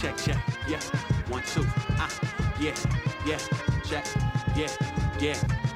[0.00, 0.80] check, check, yeah,
[1.30, 1.64] one, two,
[1.98, 2.08] ah,
[2.60, 2.74] yeah,
[3.26, 3.38] yeah,
[3.84, 4.04] check,
[4.56, 4.70] yeah,
[5.20, 5.71] yeah.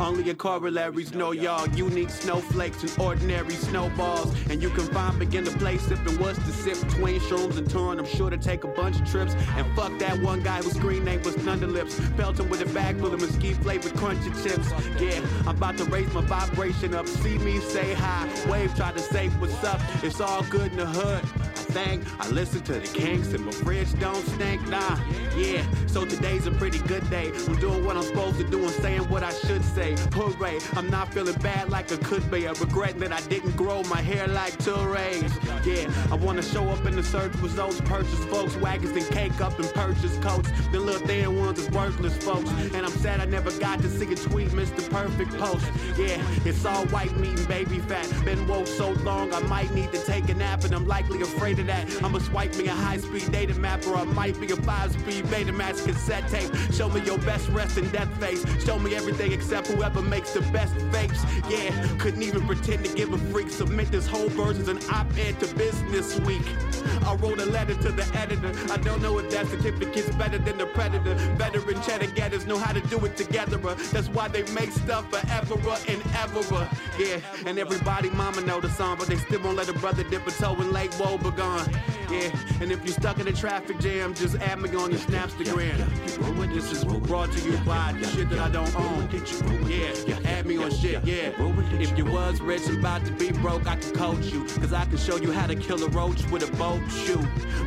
[0.00, 4.32] Only your corollaries know y'all unique snowflakes and ordinary snowballs.
[4.48, 7.98] And you can find begin to play sipping what's the sip between shrooms and touring.
[7.98, 9.34] I'm sure to take a bunch of trips.
[9.56, 11.98] And fuck that one guy whose screen name was Thunderlips.
[12.38, 14.70] him with a bag full of mesquite flavored crunchy chips.
[15.00, 17.08] Yeah, I'm about to raise my vibration up.
[17.08, 18.28] See me say hi.
[18.48, 19.80] Wave try to say what's up.
[20.04, 21.24] It's all good in the hood
[21.68, 22.04] thing.
[22.18, 24.66] I listen to the Kinks and my fridge don't stink.
[24.68, 24.98] Nah,
[25.36, 25.64] yeah.
[25.86, 27.30] So today's a pretty good day.
[27.46, 29.87] I'm doing what I'm supposed to do and saying what I should say.
[29.96, 30.58] Hooray!
[30.76, 32.48] I'm not feeling bad like I could be.
[32.48, 35.34] I regret that I didn't grow my hair like Tourette's.
[35.66, 39.58] Yeah, I wanna show up in the search results, purchase folks, Volkswagens and cake up
[39.58, 40.50] and purchase coats.
[40.72, 42.50] The little thin ones is worthless, folks.
[42.50, 44.88] And I'm sad I never got to see a tweet, Mr.
[44.90, 45.66] Perfect Post.
[45.96, 48.08] Yeah, it's all white meat and baby fat.
[48.24, 51.58] Been woke so long, I might need to take a nap, and I'm likely afraid
[51.58, 51.86] of that.
[52.02, 55.24] I'ma swipe me a high speed data map, or I might be a five speed
[55.26, 56.50] Betamax cassette tape.
[56.72, 58.44] Show me your best rest and death face.
[58.64, 61.24] Show me everything except whoever makes the best fakes.
[61.48, 63.48] Yeah, couldn't even pretend to give a freak.
[63.48, 66.42] Submit this whole verse as an op ed to Business Week.
[67.06, 68.52] I wrote a letter to the editor.
[68.72, 71.14] I don't know if that certificate's better than the predator.
[71.36, 73.56] Veteran cheddar getters know how to do it together.
[73.56, 75.54] That's why they make stuff forever
[75.88, 76.68] and ever.
[76.98, 80.26] Yeah, and everybody mama know the song, but they still won't let a brother dip
[80.26, 81.97] a toe in Lake Wobegon.
[82.10, 82.30] Yeah,
[82.62, 85.76] and if you're stuck in a traffic jam, just add me on the Snapstagram.
[86.54, 89.08] This is brought to you by the shit that I don't own.
[89.68, 91.32] Yeah, add me on shit, yeah.
[91.80, 94.44] If you was rich and about to be broke, I can coach you.
[94.60, 97.20] Cause I can show you how to kill a roach with a boat shoe.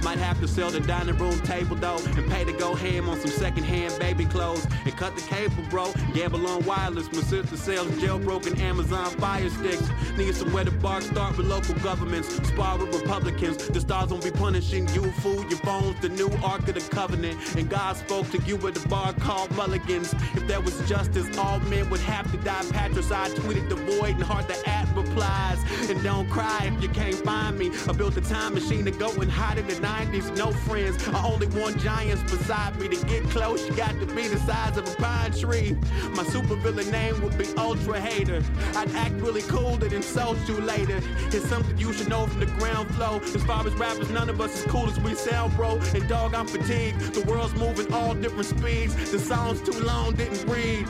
[0.03, 3.19] Might have to sell the dining room table though, and pay to go ham on
[3.19, 4.65] some secondhand baby clothes.
[4.85, 5.93] And cut the cable, bro.
[6.13, 7.11] Gamble on wireless.
[7.13, 9.87] My sister sells jailbroken Amazon fire sticks.
[10.17, 12.35] Need somewhere to bark, start with local governments.
[12.47, 13.67] Spar with Republicans.
[13.67, 15.43] The stars won't be punishing you, fool.
[15.49, 17.55] Your phone's the new Ark of the Covenant.
[17.55, 20.13] And God spoke to you at the bar called Mulligans.
[20.35, 22.63] If there was justice, all men would have to die.
[22.71, 25.59] Patricide tweeted the void and hard to add replies.
[25.89, 27.71] And don't cry if you can't find me.
[27.87, 30.35] I built a time machine to go and hide in the 90s.
[30.37, 31.07] No friends.
[31.09, 32.87] I only want giants beside me.
[32.87, 35.77] To get close, you got to be the size of a pine tree.
[36.15, 38.43] My supervillain name would be Ultra Hater.
[38.75, 40.99] I'd act really cool and insult you later.
[41.27, 43.19] It's something you should know from the ground flow.
[43.19, 45.79] As far as rappers, none of us as cool as we sound, bro.
[45.95, 46.99] And dog, I'm fatigued.
[47.15, 48.93] The world's moving all different speeds.
[49.11, 50.85] The song's too long, didn't read.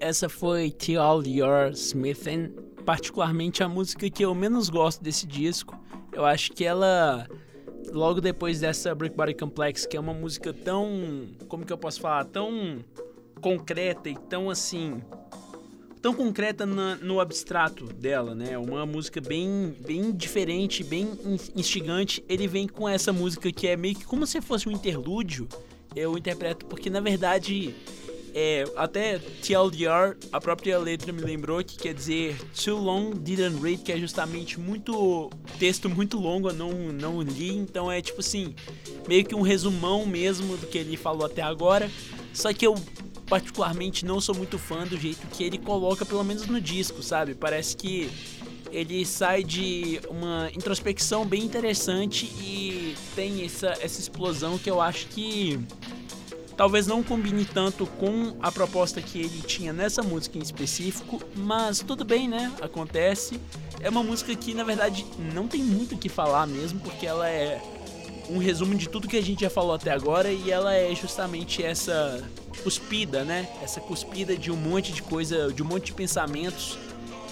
[0.00, 2.54] Essa foi To All Your Smithin,
[2.86, 5.78] particularmente a música que eu menos gosto desse disco.
[6.10, 7.28] Eu acho que ela
[7.96, 12.00] logo depois dessa Brick Body Complex, que é uma música tão, como que eu posso
[12.00, 12.84] falar, tão
[13.40, 15.02] concreta e tão assim,
[16.02, 18.56] tão concreta na, no abstrato dela, né?
[18.58, 21.08] Uma música bem, bem diferente, bem
[21.56, 22.22] instigante.
[22.28, 25.48] Ele vem com essa música que é meio que como se fosse um interlúdio.
[25.94, 27.74] Eu interpreto porque na verdade
[28.38, 33.78] é, até TLDR, a própria letra me lembrou que quer dizer Too Long Didn't Read,
[33.78, 38.54] que é justamente muito texto muito longo, eu não, não li, então é tipo assim,
[39.08, 41.90] meio que um resumão mesmo do que ele falou até agora.
[42.34, 42.74] Só que eu
[43.26, 47.34] particularmente não sou muito fã do jeito que ele coloca, pelo menos no disco, sabe?
[47.34, 48.10] Parece que
[48.70, 55.06] ele sai de uma introspecção bem interessante e tem essa, essa explosão que eu acho
[55.06, 55.58] que
[56.56, 61.80] Talvez não combine tanto com a proposta que ele tinha nessa música em específico, mas
[61.80, 62.50] tudo bem, né?
[62.62, 63.38] Acontece.
[63.80, 65.04] É uma música que na verdade
[65.34, 67.60] não tem muito o que falar mesmo, porque ela é
[68.30, 71.62] um resumo de tudo que a gente já falou até agora e ela é justamente
[71.62, 72.24] essa
[72.62, 73.48] cuspida, né?
[73.62, 76.78] Essa cuspida de um monte de coisa, de um monte de pensamentos.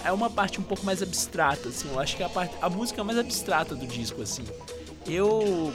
[0.03, 1.89] É uma parte um pouco mais abstrata, assim.
[1.89, 4.45] Eu acho que é a, parte, a música mais abstrata do disco, assim.
[5.07, 5.73] Eu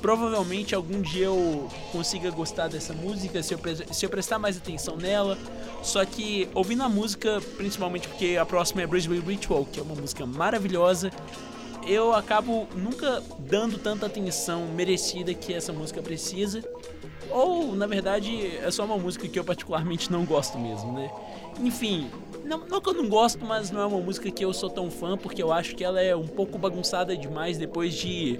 [0.00, 3.60] provavelmente algum dia eu consiga gostar dessa música se eu,
[3.92, 5.38] se eu prestar mais atenção nela.
[5.82, 9.94] Só que ouvindo a música, principalmente porque a próxima é Bridgeway Ritual, que é uma
[9.94, 11.10] música maravilhosa,
[11.86, 16.62] eu acabo nunca dando tanta atenção merecida que essa música precisa.
[17.30, 21.10] Ou, na verdade, é só uma música que eu particularmente não gosto mesmo, né?
[21.60, 22.10] Enfim,
[22.44, 24.90] não, não que eu não gosto, mas não é uma música que eu sou tão
[24.90, 28.38] fã, porque eu acho que ela é um pouco bagunçada demais depois de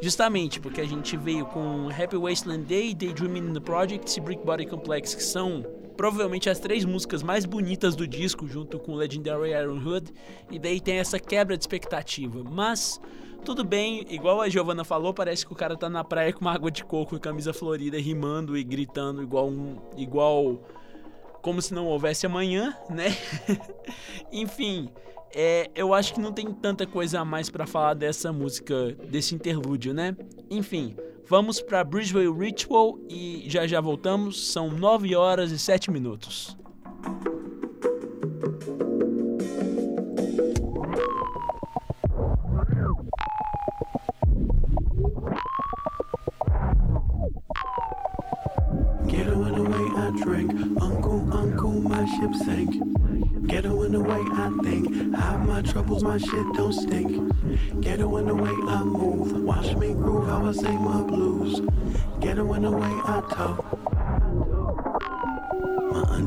[0.00, 4.44] Justamente porque a gente veio com Happy Wasteland Day, Daydreaming in the Project e Brick
[4.44, 5.64] Body Complex, que são
[5.96, 10.12] provavelmente as três músicas mais bonitas do disco, junto com Legendary Iron Hood,
[10.50, 12.42] e daí tem essa quebra de expectativa.
[12.44, 13.00] Mas
[13.44, 16.52] tudo bem, igual a Giovanna falou, parece que o cara tá na praia com uma
[16.52, 19.76] água de coco e camisa florida, rimando e gritando igual um.
[19.96, 20.60] igual.
[21.42, 23.16] como se não houvesse amanhã, né?
[24.32, 24.88] Enfim.
[25.34, 29.34] É, eu acho que não tem tanta coisa a mais para falar dessa música, desse
[29.34, 30.16] interlúdio, né?
[30.48, 34.52] Enfim, vamos para Bridgeway Ritual e já já voltamos.
[34.52, 36.56] São 9 horas e 7 minutos.
[49.34, 49.53] Away
[50.04, 50.52] I drink,
[50.82, 52.74] uncle, uncle, my ship sank.
[53.46, 55.14] Ghetto in the way I think.
[55.14, 57.32] Hide my troubles, my shit don't stink.
[57.80, 59.32] Ghetto in the way I move.
[59.42, 61.62] Watch me groove how I sing my blues.
[62.20, 63.73] Ghetto in the way I talk.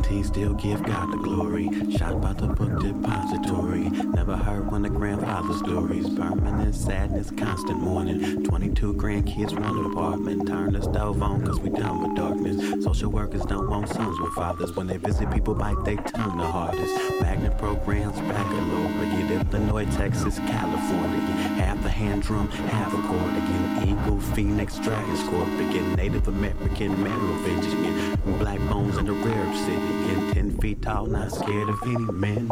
[0.08, 1.70] Auntie still give God the glory.
[1.98, 3.90] Shot by the book depository.
[3.90, 6.08] Never heard one of grandfather's stories.
[6.12, 8.42] Permanent sadness, constant mourning.
[8.46, 10.48] 22 grandkids, one apartment.
[10.48, 12.86] Turn the stove on cause we done with darkness.
[12.86, 14.74] Social workers don't want sons with fathers.
[14.78, 16.94] When they visit people, bite they tongue the hardest.
[17.20, 19.54] Magnet programs, baccalaureate.
[19.54, 21.20] Illinois, Texas, California.
[21.60, 23.97] Half a hand drum, half a chord again.
[24.08, 25.96] Eagle, Phoenix, Dragon, Scorpion.
[25.96, 28.16] Native American, Merovingian.
[28.40, 30.34] Black bones in the rare city.
[30.34, 32.48] Ten feet tall, not scared of any man.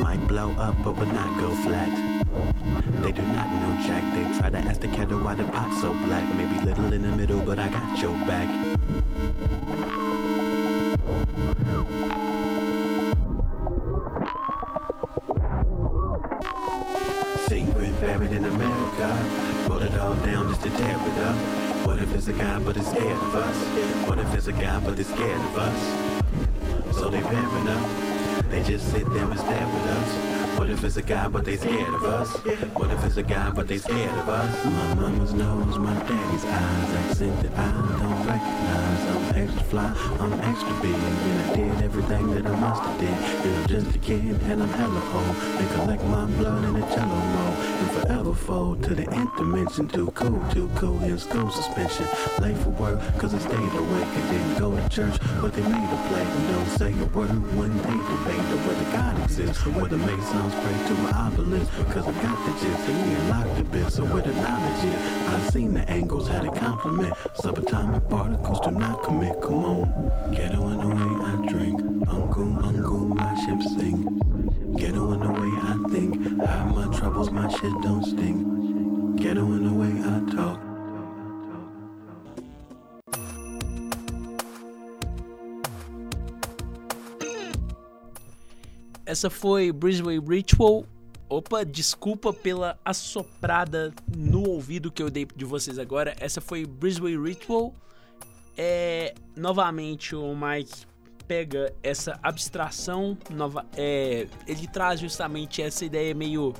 [0.00, 1.90] Might blow up, but will not go flat.
[3.02, 4.04] They do not know Jack.
[4.14, 6.24] They try to ask the kettle why the pot's so black.
[6.36, 8.48] Maybe little in the middle, but I got your back.
[22.22, 24.08] It's a guy but he's scared of us?
[24.08, 26.96] What if there's a guy but he's scared of us?
[26.96, 28.48] So they pairing up.
[28.48, 30.56] They just sit there and stare at us.
[30.56, 32.30] What if it's a guy but they scared of us?
[32.76, 34.64] What if it's a guy but they scared of us?
[34.64, 39.02] My mama's nose, my daddy's eyes, accent that I don't recognize.
[39.10, 43.08] I'm extra fly, I'm extra big, and I did everything that I must have did.
[43.08, 45.36] And I'm just a kid and I'm hella old.
[45.58, 47.51] And collect my blood in a cello mold.
[47.92, 49.88] Forever fold to the nth dimension.
[49.88, 52.06] Too cool, too cool in school suspension.
[52.40, 55.92] Late for work, cause I stayed awake and didn't go to church, but they made
[55.92, 56.22] a play.
[56.22, 60.94] And don't say a word when they debate whether God exists whether Masons pray to
[61.02, 61.70] my obelisk.
[61.90, 63.92] Cause I got the gist, and we unlocked the bit.
[63.92, 67.14] So where the knowledge is, I seen the angles, had a compliment.
[67.42, 70.32] Subatomic particles do not commit, come on.
[70.34, 74.31] Ghetto in the way I drink, uncle, uncle, my ship sing.
[74.76, 79.16] Ghetto in the way I think, my troubles, my shit don't.
[79.16, 80.72] Ghetto in the way I talk.
[89.04, 90.86] Essa foi Brisbane Ritual.
[91.28, 96.14] Opa, desculpa pela assoprada no ouvido que eu dei de vocês agora.
[96.18, 97.74] Essa foi Brisbane Ritual.
[98.56, 100.86] É, novamente o Mike
[101.32, 106.52] pega essa abstração nova, é, ele traz justamente essa ideia meio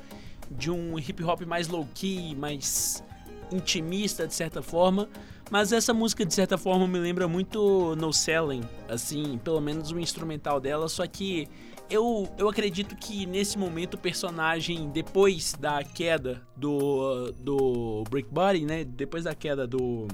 [0.50, 3.04] de um hip hop mais low key, mais
[3.52, 5.10] intimista de certa forma,
[5.50, 10.00] mas essa música de certa forma me lembra muito No Selling, assim, pelo menos o
[10.00, 11.46] instrumental dela, só que
[11.90, 18.64] eu, eu acredito que nesse momento o personagem, depois da queda do, do Brick Body,
[18.64, 18.84] né?
[18.84, 20.08] Depois da queda do.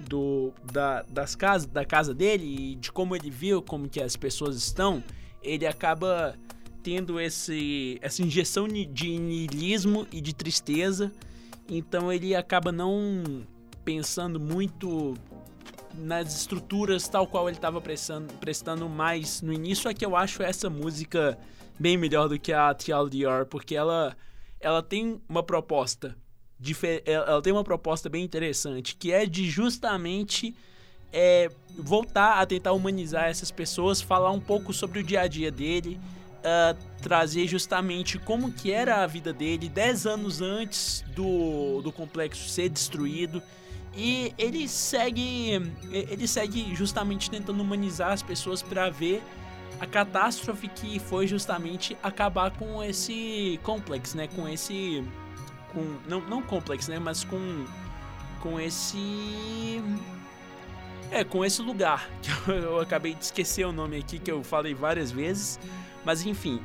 [0.00, 4.14] Do, da, das casas, da casa dele e de como ele viu como que as
[4.14, 5.02] pessoas estão,
[5.42, 6.36] ele acaba
[6.82, 11.12] tendo esse, essa injeção de niilismo e de tristeza.
[11.68, 13.44] Então ele acaba não
[13.84, 15.14] pensando muito
[15.94, 20.42] nas estruturas tal qual ele estava prestando, prestando mais no início, é que eu acho
[20.42, 21.38] essa música
[21.78, 24.16] bem melhor do que a TLDR, porque ela,
[24.60, 26.16] ela tem uma proposta
[27.04, 30.54] ela tem uma proposta bem interessante, que é de justamente
[31.12, 35.50] é, voltar a tentar humanizar essas pessoas, falar um pouco sobre o dia a dia
[35.50, 36.00] dele,
[36.38, 42.48] uh, trazer justamente como que era a vida dele 10 anos antes do, do complexo
[42.48, 43.42] ser destruído
[43.96, 45.60] e ele segue,
[45.90, 49.22] ele segue justamente tentando humanizar as pessoas para ver
[49.80, 54.28] a catástrofe que foi justamente acabar com esse complexo, né?
[54.28, 55.04] Com esse,
[55.78, 56.98] com não não complexo, né?
[56.98, 57.64] Mas com
[58.40, 59.82] com esse
[61.10, 64.42] é com esse lugar que eu, eu acabei de esquecer o nome aqui que eu
[64.42, 65.58] falei várias vezes,
[66.04, 66.60] mas enfim,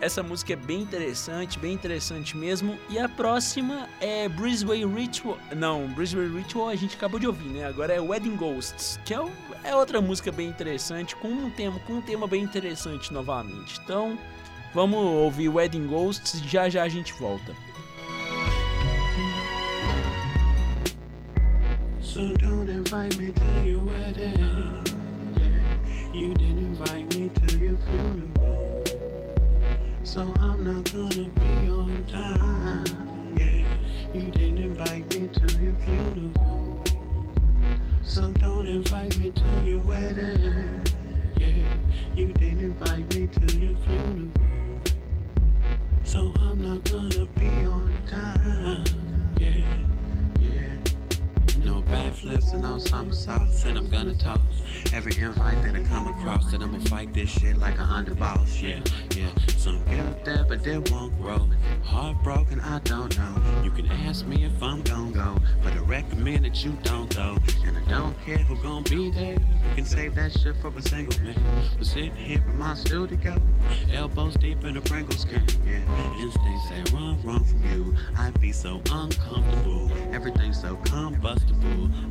[0.00, 2.78] essa música é bem interessante, bem interessante mesmo.
[2.90, 5.38] E a próxima é Brisbane Ritual.
[5.56, 7.64] Não, Brisbane Ritual a gente acabou de ouvir, né?
[7.64, 9.18] Agora é Wedding Ghosts, que é,
[9.62, 13.80] é outra música bem interessante, com um tema, com um tema bem interessante novamente.
[13.82, 14.18] Então,
[14.74, 17.54] vamos ouvir Wedding Ghosts e já já a gente volta.
[22.14, 24.84] So don't invite me to your wedding.
[26.14, 28.84] You didn't invite me to your funeral.
[30.04, 33.34] so I'm not gonna be on time.
[33.36, 33.66] Yeah,
[34.14, 36.84] you didn't invite me to your funeral,
[38.04, 40.82] so don't invite me to your wedding.
[41.36, 41.64] Yeah,
[42.14, 44.30] you didn't invite me to your funeral,
[46.04, 48.84] so I'm not gonna be on time.
[49.40, 49.83] Yeah,
[51.64, 54.40] No backflips and no somersaults, and I'm gonna talk.
[54.92, 58.60] every invite that I come across, and I'ma fight this shit like a hundred balls.
[58.60, 58.80] Yeah,
[59.16, 59.30] yeah.
[59.56, 61.48] Some get up there, but they won't grow.
[61.82, 63.62] Heartbroken, I don't know.
[63.62, 67.36] You can ask me if I'm gon' go, but I recommend that you don't go.
[67.64, 69.32] And I don't care who gon' be there.
[69.32, 71.40] You can save that shit for a single man.
[71.78, 73.40] But sitting here in my studio,
[73.92, 75.46] elbows deep in the Pringles can.
[75.66, 77.96] Yeah, instincts say run, run from you.
[78.18, 79.90] I'd be so uncomfortable.
[80.12, 81.53] Everything's so combustible.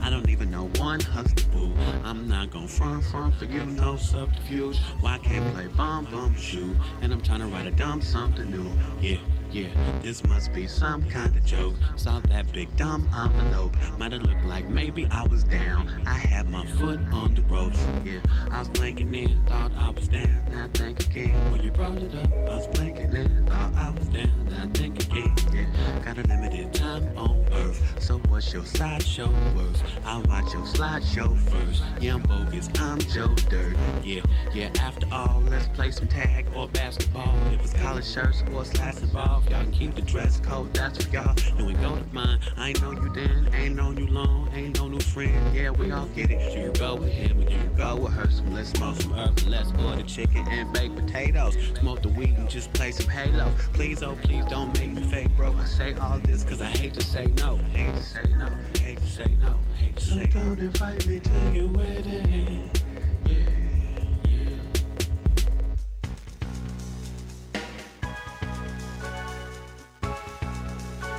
[0.01, 1.71] I don't even know one hustable.
[2.03, 4.79] I'm not gon' front, front for you, no subterfuge.
[4.99, 6.75] Why can't play bomb, bum shoe?
[7.01, 8.69] And I'm trying to write a dumb something new.
[9.01, 9.17] Yeah.
[9.53, 9.67] Yeah,
[10.01, 11.75] this must be some kind of joke.
[11.95, 13.75] Saw that big dumb envelope.
[13.99, 15.87] Might have looked like maybe I was down.
[16.07, 17.77] I had my foot on the ropes.
[18.03, 18.19] Yeah,
[18.49, 21.51] I was blinking in, thought I was down, now think again.
[21.51, 25.03] When you brought it up, I was blinking in, thought I was down, now think
[25.03, 25.35] again.
[25.53, 29.83] Yeah, got a limited time on earth, so what's your sideshow worth?
[30.03, 31.83] I'll watch your slideshow first.
[32.01, 33.77] Yeah, I'm bogus, I'm Joe Dirt.
[34.03, 37.35] Yeah, yeah, after all, let's play some tag or basketball.
[37.51, 39.03] If it's college shirts or slats
[39.43, 41.35] involved, y'all keep the dress code, that's for y'all.
[41.57, 44.79] And we go to mine, I ain't know you then, ain't known you long, ain't
[44.79, 45.55] no new friend.
[45.55, 46.57] Yeah, we all get it.
[46.57, 48.29] You go with him and you go with her.
[48.29, 51.57] So let's smoke some herbs, let's order chicken and baked potatoes.
[51.79, 53.51] Smoke the weed and just play some Halo.
[53.73, 55.53] Please, oh please, don't make me fake, bro.
[55.53, 57.57] I say all this cause I hate to say no.
[57.73, 58.49] Hate to say no,
[58.79, 60.41] hate to say no, hate to say no.
[60.41, 62.69] Don't invite me to your wedding.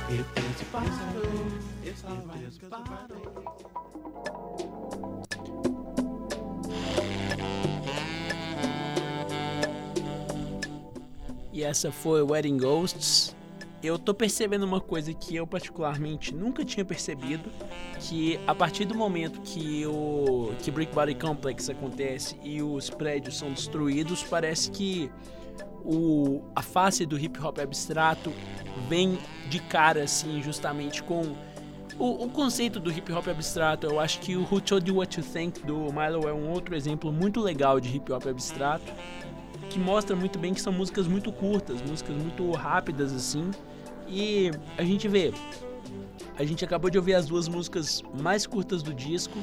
[0.07, 0.91] If it's a bottle,
[1.83, 2.43] it's alright.
[2.45, 3.17] It's a bottle.
[11.51, 13.35] E essa foi Wedding Ghosts.
[13.81, 17.49] Eu tô percebendo uma coisa que eu particularmente nunca tinha percebido,
[17.99, 23.39] que a partir do momento que o que Brick Body Complex acontece e os prédios
[23.39, 25.09] são destruídos, parece que
[25.85, 28.33] o, a face do hip hop abstrato
[28.89, 29.17] vem
[29.49, 31.35] de cara assim, justamente com
[31.97, 33.87] o, o, conceito do hip hop abstrato.
[33.87, 36.75] Eu acho que o Who Told You What You Think do Milo é um outro
[36.75, 38.91] exemplo muito legal de hip hop abstrato
[39.69, 43.51] que mostra muito bem que são músicas muito curtas, músicas muito rápidas assim.
[44.07, 45.33] E a gente vê,
[46.37, 49.39] a gente acabou de ouvir as duas músicas mais curtas do disco.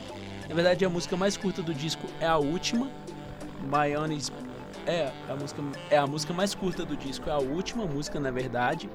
[0.48, 2.90] Na verdade, a música mais curta do disco é a última,
[3.98, 4.32] Honest
[4.86, 8.30] é a música é a música mais curta do disco, é a última música na
[8.30, 8.88] verdade,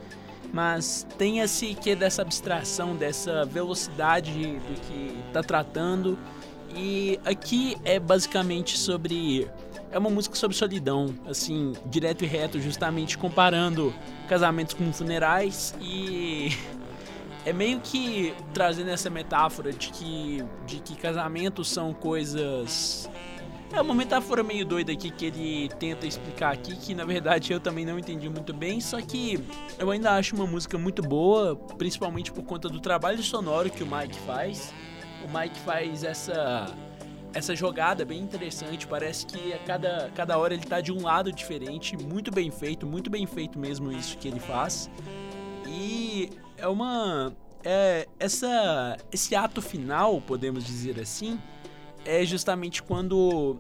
[0.52, 6.18] mas tem esse que dessa abstração, dessa velocidade do que tá tratando.
[6.76, 9.50] E aqui é basicamente sobre
[9.90, 13.94] é uma música sobre solidão, assim, direto e reto, justamente comparando
[14.28, 16.50] casamentos com funerais e
[17.46, 23.10] é meio que trazendo essa metáfora de que de que casamentos são coisas
[23.72, 27.60] é uma metáfora meio doida aqui que ele tenta explicar aqui, que na verdade eu
[27.60, 29.40] também não entendi muito bem, só que
[29.78, 33.88] eu ainda acho uma música muito boa, principalmente por conta do trabalho sonoro que o
[33.88, 34.74] Mike faz.
[35.24, 36.74] O Mike faz essa
[37.34, 38.88] essa jogada bem interessante.
[38.88, 41.96] Parece que a cada, cada hora ele tá de um lado diferente.
[41.96, 44.90] Muito bem feito, muito bem feito mesmo isso que ele faz.
[45.68, 47.34] E é uma.
[47.64, 51.40] É, essa, esse ato final, podemos dizer assim,
[52.08, 53.60] é justamente quando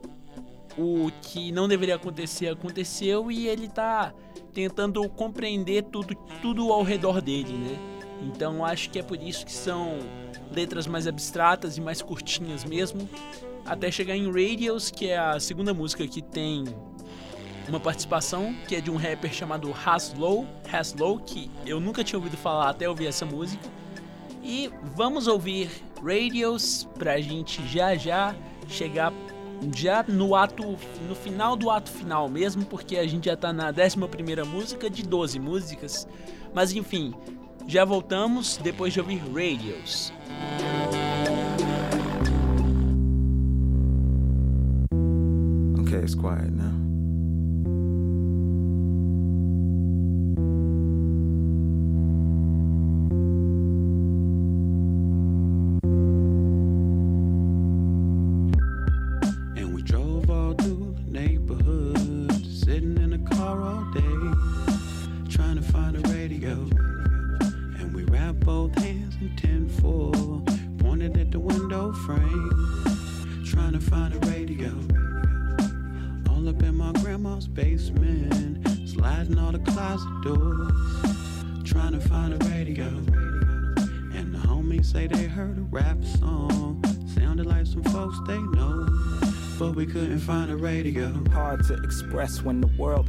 [0.77, 4.13] o que não deveria acontecer aconteceu e ele tá
[4.53, 7.77] tentando compreender tudo, tudo ao redor dele, né?
[8.21, 9.99] Então acho que é por isso que são
[10.51, 13.07] letras mais abstratas e mais curtinhas mesmo
[13.65, 16.63] até chegar em Radios, que é a segunda música que tem
[17.67, 22.37] uma participação, que é de um rapper chamado Haslow, Haslow, que eu nunca tinha ouvido
[22.37, 23.69] falar até ouvir essa música.
[24.41, 25.69] E vamos ouvir
[26.01, 28.35] Radios pra gente já já
[28.67, 29.13] chegar
[29.75, 33.73] já no ato no final do ato final mesmo, porque a gente já tá na
[33.73, 36.07] 11ª música de 12 músicas.
[36.53, 37.13] Mas enfim,
[37.67, 40.13] já voltamos depois de ouvir Radios.
[45.81, 46.86] Okay, it's quiet now.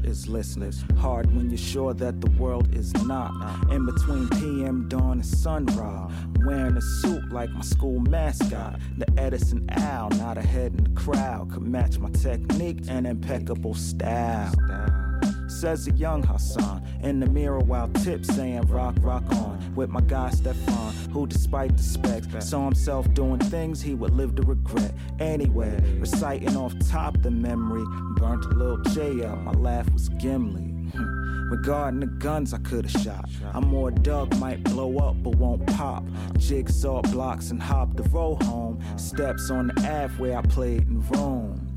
[0.08, 0.72] Is listening.
[0.98, 3.32] Hard when you're sure that the world is not.
[3.70, 6.10] In between PM dawn and sunrise.
[6.44, 8.80] Wearing a suit like my school mascot.
[8.96, 11.52] The Edison Owl, not ahead in the crowd.
[11.52, 14.52] Could match my technique and impeccable style.
[15.48, 19.57] Says a young Hassan in the mirror while tips saying rock, rock on.
[19.78, 24.34] With my guy Stefan, who despite the specs, saw himself doing things he would live
[24.34, 24.92] to regret.
[25.20, 27.84] Anyway, reciting off top the memory,
[28.16, 30.62] burnt a little J up, my laugh was Gimli.
[30.96, 31.48] Hmm.
[31.52, 36.02] Regarding the guns I could've shot, I'm more Doug might blow up but won't pop.
[36.38, 38.82] Jigsaw blocks and hop the roll home.
[38.96, 41.67] Steps on the Ave where I played in roamed.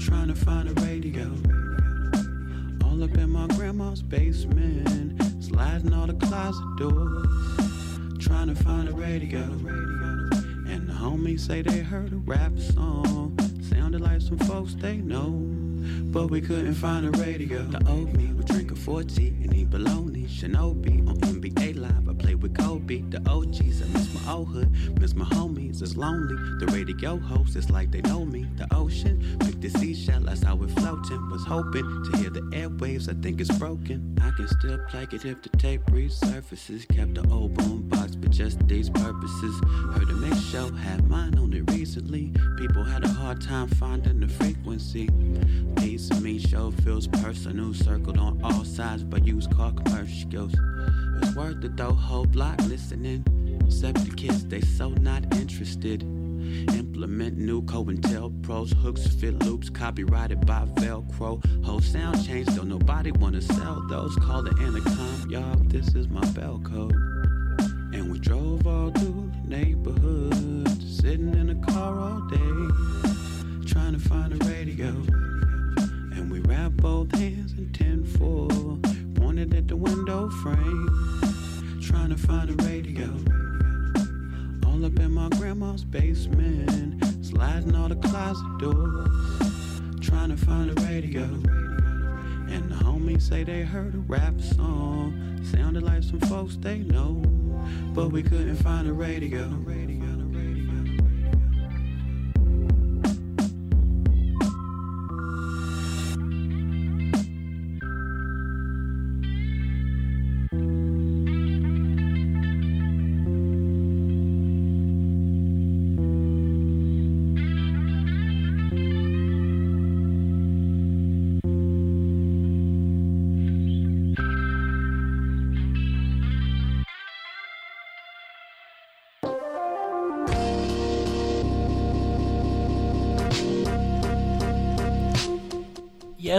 [0.00, 1.26] Trying to find a radio.
[2.84, 7.26] All up in my grandma's basement, sliding all the closet doors,
[8.18, 9.42] trying to find a radio.
[9.42, 15.28] And the homies say they heard a rap song, sounded like some folks they know,
[16.12, 17.62] but we couldn't find a radio.
[17.62, 22.08] The old me would drink a 40 and eat bologna, Shinobi on NBA Live.
[22.08, 23.82] I play with Kobe, the OGs.
[23.82, 25.82] I miss my old hood, miss my homies.
[25.82, 26.36] It's lonely.
[26.58, 28.46] The radio host, it's like they know me.
[28.56, 31.28] The ocean, pick the seashell, that's how it floating.
[31.30, 34.16] Was hoping to hear the airwaves, I think it's broken.
[34.22, 36.88] I can still play it if the tape resurfaces.
[36.88, 37.89] Kept the old boom
[38.30, 39.60] just these purposes.
[39.94, 42.32] Heard a mix show, had mine on it recently.
[42.56, 45.08] People had a hard time finding the frequency.
[45.76, 50.54] Piece of me show feels personal, circled on all sides by used car commercials.
[51.22, 53.24] It's worth it though, whole block listening.
[53.66, 56.02] Except the kids, they so not interested.
[56.74, 61.44] Implement new COINTELPRO's pros, hooks, fit loops, copyrighted by Velcro.
[61.64, 64.14] Whole sound change, though nobody wanna sell those.
[64.16, 66.94] Call the intercom, y'all, this is my bell code.
[67.92, 73.98] And we drove all through the neighborhood, sitting in the car all day, trying to
[73.98, 74.88] find a radio.
[76.14, 78.48] And we wrapped both hands in 10 4,
[79.20, 83.08] pointed at the window frame, trying to find a radio.
[84.66, 89.08] All up in my grandma's basement, sliding all the closet doors,
[90.00, 91.24] trying to find a radio.
[92.52, 97.22] And the homies say they heard a rap song, sounded like some folks they know,
[97.94, 99.46] but we couldn't find a radio.
[99.68, 99.89] E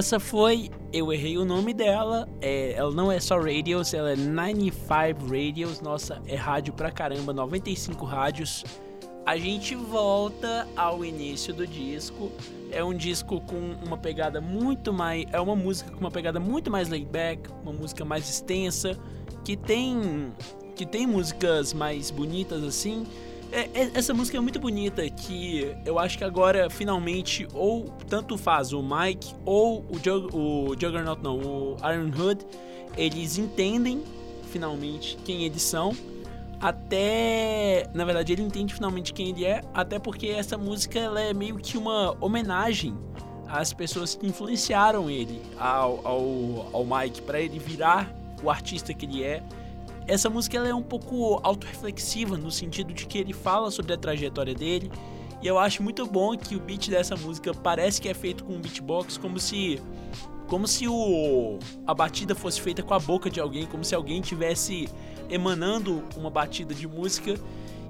[0.02, 4.16] essa foi, eu errei o nome dela, é, ela não é só Radios, ela é
[4.16, 8.64] 95 Radios, nossa, é rádio pra caramba, 95 rádios.
[9.24, 12.32] A gente volta ao início do disco,
[12.72, 16.72] é um disco com uma pegada muito mais, é uma música com uma pegada muito
[16.72, 18.98] mais laid back, uma música mais extensa,
[19.46, 20.34] que tem,
[20.76, 23.06] que tem músicas mais bonitas assim,
[23.52, 28.38] é, é, essa música é muito bonita que eu acho que agora finalmente ou tanto
[28.38, 32.46] faz o Mike ou o, Jug, o Juggernaut não, o Iron Hood,
[32.98, 34.04] eles entendem
[34.52, 35.96] finalmente quem eles são.
[36.60, 41.34] Até, na verdade, ele entende finalmente quem ele é, até porque essa música ela é
[41.34, 42.96] meio que uma homenagem
[43.48, 48.14] às pessoas que influenciaram ele, ao, ao, ao Mike, para ele virar
[48.44, 49.42] o artista que ele é
[50.08, 53.98] essa música ela é um pouco autorreflexiva no sentido de que ele fala sobre a
[53.98, 54.92] trajetória dele.
[55.42, 58.54] E eu acho muito bom que o beat dessa música parece que é feito com
[58.54, 59.82] um beatbox, como se
[60.48, 61.58] como se o
[61.88, 64.90] a batida fosse feita com a boca de alguém, como se alguém tivesse
[65.30, 67.36] emanando uma batida de música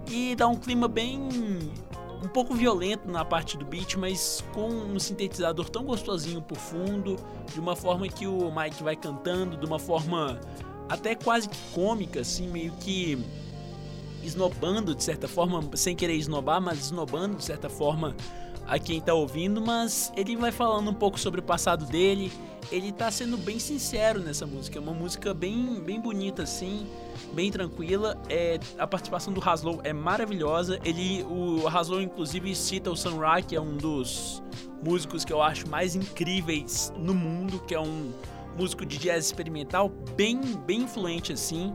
[0.08, 1.28] e dá um clima bem
[2.24, 7.16] um pouco violento na parte do beat, mas com um sintetizador tão gostosinho por fundo,
[7.52, 10.40] de uma forma que o Mike vai cantando, de uma forma
[10.92, 13.18] até quase que cômica, assim, meio que
[14.22, 18.14] esnobando de certa forma, sem querer esnobar, mas esnobando de certa forma
[18.68, 22.30] a quem tá ouvindo, mas ele vai falando um pouco sobre o passado dele.
[22.70, 26.86] Ele tá sendo bem sincero nessa música, é uma música bem, bem bonita assim,
[27.34, 28.22] bem tranquila.
[28.28, 30.78] É, a participação do Haslow é maravilhosa.
[30.84, 34.44] Ele, o Haslow inclusive cita o Sun Ra, que é um dos
[34.84, 38.12] músicos que eu acho mais incríveis no mundo, que é um
[38.58, 41.74] músico de jazz experimental bem, bem influente assim.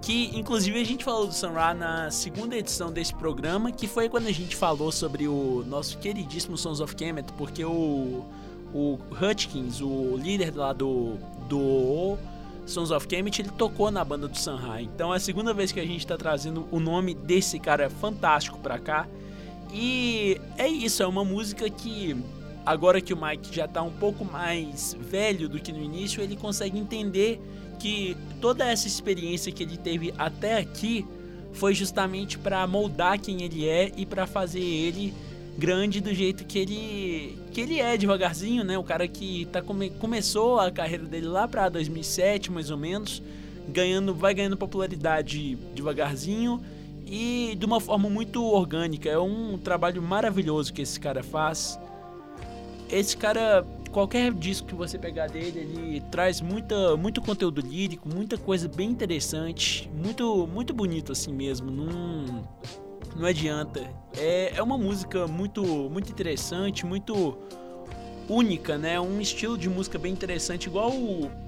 [0.00, 4.08] Que inclusive a gente falou do Sun Ra na segunda edição desse programa, que foi
[4.08, 8.24] quando a gente falou sobre o nosso queridíssimo Sons of Kemet, porque o,
[8.72, 11.16] o Hutchins, o líder lá do,
[11.48, 12.16] do
[12.64, 14.80] Sons of Kemet, ele tocou na banda do Sun Ra.
[14.80, 18.58] Então é a segunda vez que a gente está trazendo o nome desse cara fantástico
[18.58, 19.08] para cá.
[19.72, 22.16] E é isso, é uma música que
[22.68, 26.36] agora que o Mike já está um pouco mais velho do que no início, ele
[26.36, 27.40] consegue entender
[27.78, 31.06] que toda essa experiência que ele teve até aqui
[31.54, 35.14] foi justamente para moldar quem ele é e para fazer ele
[35.56, 38.76] grande do jeito que ele que ele é devagarzinho, né?
[38.76, 43.22] O cara que tá come, começou a carreira dele lá para 2007, mais ou menos,
[43.66, 46.60] ganhando vai ganhando popularidade devagarzinho
[47.06, 49.08] e de uma forma muito orgânica.
[49.08, 51.78] É um trabalho maravilhoso que esse cara faz.
[52.90, 58.38] Esse cara, qualquer disco que você pegar dele, ele traz muita, muito conteúdo lírico, muita
[58.38, 61.70] coisa bem interessante, muito, muito bonito assim mesmo.
[61.70, 62.44] Não,
[63.14, 63.82] não adianta.
[64.16, 67.36] É, é uma música muito, muito interessante, muito
[68.28, 69.00] única, né?
[69.00, 70.92] Um estilo de música bem interessante, igual,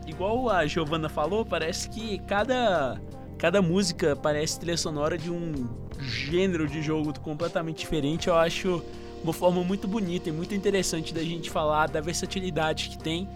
[0.06, 3.00] igual a Giovanna falou, parece que cada,
[3.38, 5.68] cada música parece trilha sonora de um
[6.00, 8.28] gênero de jogo completamente diferente.
[8.28, 8.82] Eu acho
[9.22, 13.28] uma forma muito bonita e muito interessante da gente falar da versatilidade que tem.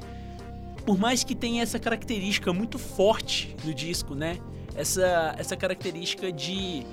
[0.85, 4.39] Por mais que tenha essa característica muito forte no disco, né?
[4.75, 6.85] Essa, essa característica de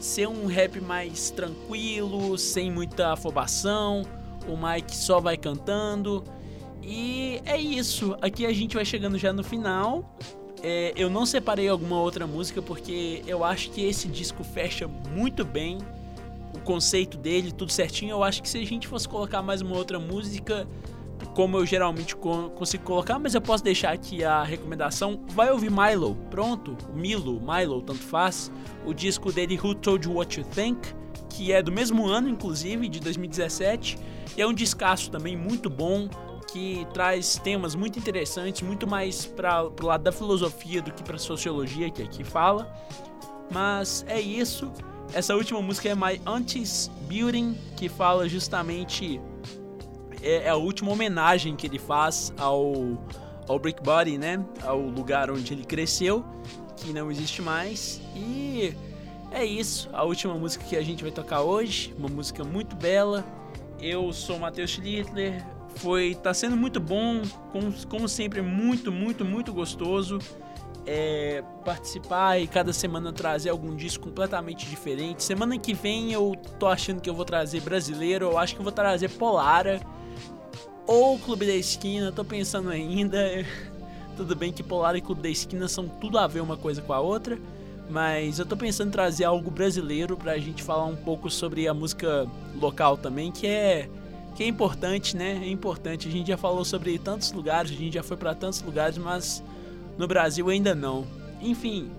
[0.00, 4.02] ser um rap mais tranquilo, sem muita afobação,
[4.46, 6.24] o Mike só vai cantando.
[6.82, 8.16] E é isso.
[8.20, 10.16] Aqui a gente vai chegando já no final.
[10.62, 15.44] É, eu não separei alguma outra música porque eu acho que esse disco fecha muito
[15.44, 15.78] bem
[16.68, 18.10] conceito dele, tudo certinho.
[18.10, 20.68] Eu acho que se a gente fosse colocar mais uma outra música,
[21.34, 25.24] como eu geralmente consigo colocar, mas eu posso deixar aqui a recomendação.
[25.30, 28.52] Vai ouvir Milo, pronto, Milo, Milo, tanto faz.
[28.84, 30.94] O disco dele, Who Told You What You Think,
[31.30, 33.98] que é do mesmo ano, inclusive, de 2017.
[34.36, 36.06] E é um descasso também muito bom,
[36.52, 41.16] que traz temas muito interessantes, muito mais para o lado da filosofia do que para
[41.16, 42.70] sociologia, que aqui fala.
[43.50, 44.70] Mas é isso.
[45.12, 49.20] Essa última música é My Auntie's Building, que fala justamente.
[50.22, 52.98] É, é, a última homenagem que ele faz ao,
[53.48, 54.44] ao Brick Body, né?
[54.62, 56.24] Ao lugar onde ele cresceu,
[56.76, 58.00] que não existe mais.
[58.14, 58.74] E
[59.30, 63.24] é isso, a última música que a gente vai tocar hoje, uma música muito bela.
[63.80, 65.44] Eu sou o Matheus Schlittler,
[65.76, 67.22] foi tá sendo muito bom,
[67.52, 70.18] como, como sempre muito, muito, muito gostoso
[70.90, 75.22] é, participar e cada semana trazer algum disco completamente diferente.
[75.22, 78.64] Semana que vem eu tô achando que eu vou trazer brasileiro, eu acho que eu
[78.64, 79.82] vou trazer Polara
[80.86, 83.18] ou Clube da Esquina, tô pensando ainda.
[84.16, 86.92] Tudo bem que Polara e Clube da Esquina são tudo a ver uma coisa com
[86.92, 87.38] a outra,
[87.88, 91.74] mas eu tô pensando em trazer algo brasileiro pra gente falar um pouco sobre a
[91.74, 92.26] música
[92.60, 93.88] local também, que é
[94.34, 95.40] que é importante, né?
[95.40, 96.08] É importante.
[96.08, 99.40] A gente já falou sobre tantos lugares, a gente já foi para tantos lugares, mas
[99.98, 101.04] no Brasil ainda não.
[101.42, 101.90] Enfim,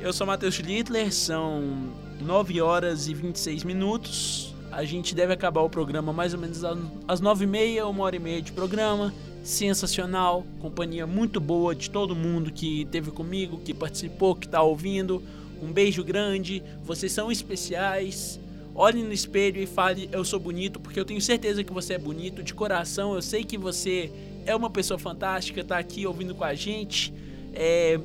[0.00, 4.54] eu sou Matheus Littler, são 9 horas e 26 minutos.
[4.72, 6.62] A gente deve acabar o programa mais ou menos
[7.06, 9.14] às 9 e meia, uma hora e meia de programa.
[9.44, 15.22] Sensacional, companhia muito boa de todo mundo que esteve comigo, que participou, que está ouvindo.
[15.62, 18.40] Um beijo grande, vocês são especiais.
[18.74, 21.98] Olhe no espelho e fale: Eu sou bonito, porque eu tenho certeza que você é
[21.98, 23.14] bonito de coração.
[23.14, 24.10] Eu sei que você
[24.46, 27.12] é uma pessoa fantástica, tá aqui ouvindo com a gente.
[27.54, 27.98] É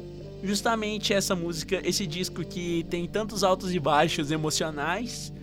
[0.43, 5.33] justamente essa música, esse disco que tem tantos altos e baixos emocionais,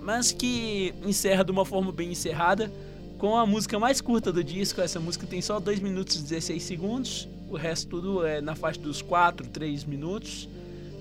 [0.00, 2.72] mas que encerra de uma forma bem encerrada
[3.18, 4.80] com a música mais curta do disco.
[4.80, 8.80] Essa música tem só 2 minutos e 16 segundos, o resto tudo é na faixa
[8.80, 10.48] dos 4, 3 minutos.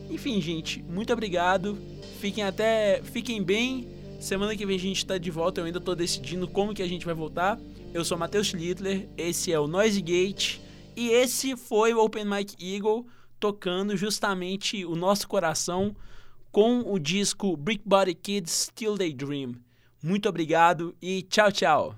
[0.09, 1.77] Enfim, gente, muito obrigado.
[2.19, 3.87] Fiquem até, fiquem bem.
[4.19, 6.87] Semana que vem a gente tá de volta, eu ainda tô decidindo como que a
[6.87, 7.59] gente vai voltar.
[7.93, 10.59] Eu sou Matheus Schlittler, esse é o Noise Gate
[10.95, 13.05] e esse foi o Open Mic Eagle
[13.39, 15.95] tocando justamente o nosso coração
[16.51, 19.53] com o disco Brick Body Kids Still They Dream.
[20.01, 21.95] Muito obrigado e tchau, tchau.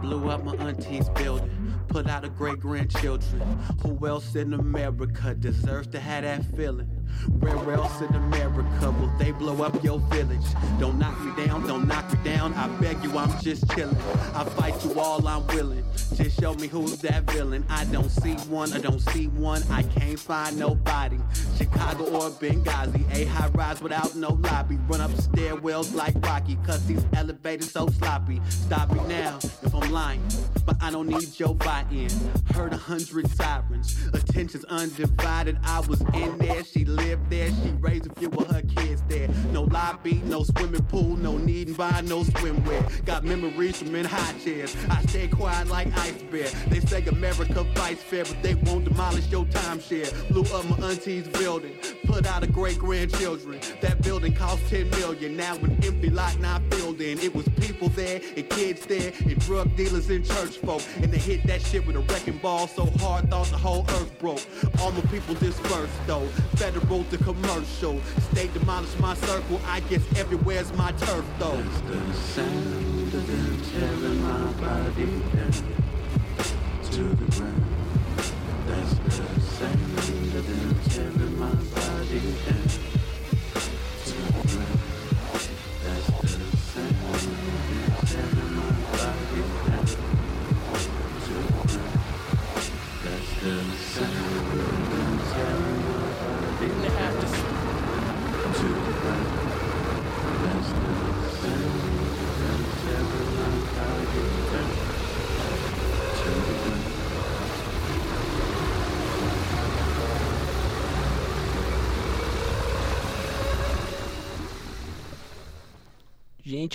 [0.00, 1.74] Blew up my auntie's building.
[1.88, 3.42] Put out a great grandchildren.
[3.82, 6.99] Who else in America deserves to have that feeling?
[7.40, 10.44] Where else in America will they blow up your village?
[10.78, 12.54] Don't knock me down, don't knock me down.
[12.54, 13.96] I beg you, I'm just chilling.
[14.34, 15.84] I fight you all, I'm willing.
[16.14, 17.64] Just show me who's that villain.
[17.68, 19.62] I don't see one, I don't see one.
[19.70, 21.18] I can't find nobody.
[21.56, 24.76] Chicago or Benghazi, a high rise without no lobby.
[24.88, 28.40] Run up stairwells like Rocky, cause these elevators so sloppy.
[28.48, 30.22] Stop me now if I'm lying,
[30.66, 32.10] but I don't need your buy-in.
[32.54, 35.58] Heard a hundred sirens, attention's undivided.
[35.64, 39.28] I was in there, she lived there, she raised a few of her kids there.
[39.52, 43.04] No lobby, no swimming pool, no need and buy no swimwear.
[43.04, 44.76] Got memories from in high chairs.
[44.88, 46.48] I stay quiet like ice bear.
[46.68, 50.10] They say America fights fair, but they won't demolish your timeshare.
[50.28, 53.60] Blew up my auntie's building, put out a great grandchildren.
[53.80, 57.18] That building cost 10 million, now an empty lot not filled in.
[57.18, 60.82] It was people there and kids there and drug dealers and church folk.
[60.96, 64.18] And they hit that shit with a wrecking ball so hard thought the whole earth
[64.18, 64.44] broke.
[64.80, 66.26] All the people dispersed though.
[66.56, 68.00] Federal wrote the commercial.
[68.32, 69.60] State demolished my circle.
[69.66, 71.56] I guess everywhere's my turf though.
[71.56, 75.52] That's the sound of them tearing my body down
[76.90, 77.64] to the ground.
[78.66, 82.69] That's the sound of them tearing my body down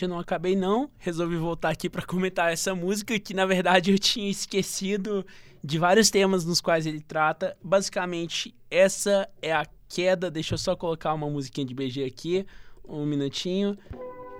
[0.03, 0.89] Eu não acabei não.
[0.97, 5.25] Resolvi voltar aqui para comentar essa música que na verdade eu tinha esquecido
[5.63, 7.57] de vários temas nos quais ele trata.
[7.63, 10.29] Basicamente, essa é a queda.
[10.31, 12.45] Deixa eu só colocar uma musiquinha de BG aqui,
[12.87, 13.77] um minutinho.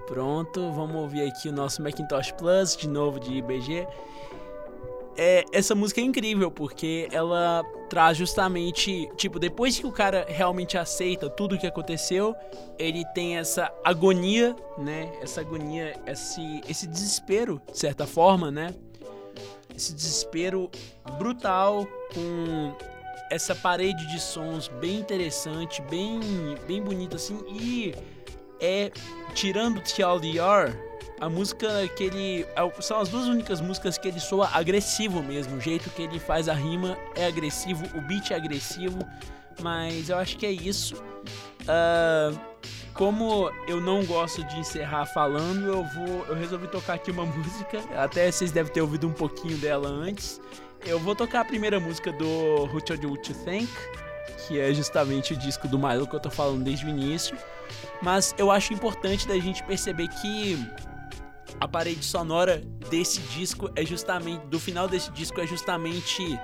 [0.08, 3.88] Pronto, vamos ouvir aqui o nosso Macintosh Plus de novo de IBG.
[5.18, 10.78] É, essa música é incrível porque ela traz justamente, tipo, depois que o cara realmente
[10.78, 12.36] aceita tudo o que aconteceu,
[12.78, 15.12] ele tem essa agonia, né?
[15.22, 18.74] Essa agonia, esse, esse desespero, de certa forma, né?
[19.74, 20.70] Esse desespero
[21.18, 22.76] brutal com
[23.32, 26.20] essa parede de sons bem interessante, bem,
[26.68, 27.94] bem bonita assim e
[28.60, 28.92] é
[29.34, 30.76] tirando TLDR,
[31.20, 32.46] a música que ele.
[32.82, 35.58] São as duas únicas músicas que ele soa agressivo mesmo.
[35.58, 39.00] O jeito que ele faz a rima é agressivo, o beat é agressivo.
[39.62, 40.96] Mas eu acho que é isso.
[41.62, 42.38] Uh,
[42.94, 46.26] como eu não gosto de encerrar falando, eu vou.
[46.28, 47.80] Eu resolvi tocar aqui uma música.
[47.98, 50.42] Até vocês devem ter ouvido um pouquinho dela antes.
[50.86, 53.72] Eu vou tocar a primeira música do Who Told You You Think,
[54.48, 57.36] que é justamente o disco do Milo que eu tô falando desde o início.
[58.02, 60.64] Mas eu acho importante da gente perceber que
[61.60, 66.40] a parede sonora desse disco é justamente do final desse disco é justamente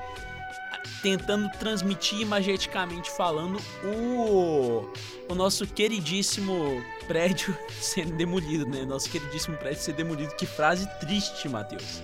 [1.01, 4.89] tentando transmitir imageticamente falando o
[5.29, 8.83] o nosso queridíssimo prédio sendo demolido, né?
[8.85, 10.35] Nosso queridíssimo prédio ser demolido.
[10.35, 12.03] Que frase triste, Matheus.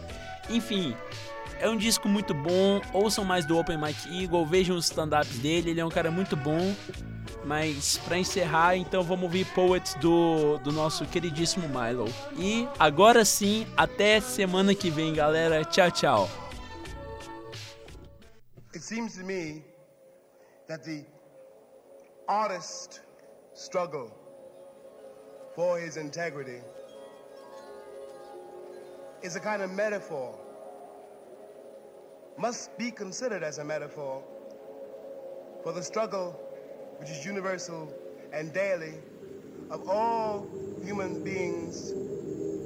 [0.49, 0.95] Enfim,
[1.59, 2.81] é um disco muito bom.
[2.93, 5.71] Ouçam mais do Open Mike Eagle, vejam os stand-ups dele.
[5.71, 6.73] Ele é um cara muito bom.
[7.47, 12.07] Mas para encerrar, então vamos ouvir Poets do, do nosso queridíssimo Milo.
[12.35, 15.63] E agora sim, até semana que vem, galera.
[15.63, 16.29] Tchau, tchau.
[18.75, 19.63] It seems to me
[20.67, 21.05] that the
[22.27, 23.01] artist
[23.53, 24.11] struggle
[25.55, 26.61] for his integrity
[29.23, 30.37] is a kind of metaphor,
[32.37, 34.21] must be considered as a metaphor
[35.63, 36.46] for the struggle
[36.99, 37.93] which is universal
[38.33, 38.93] and daily,
[39.69, 40.47] of all
[40.83, 41.91] human beings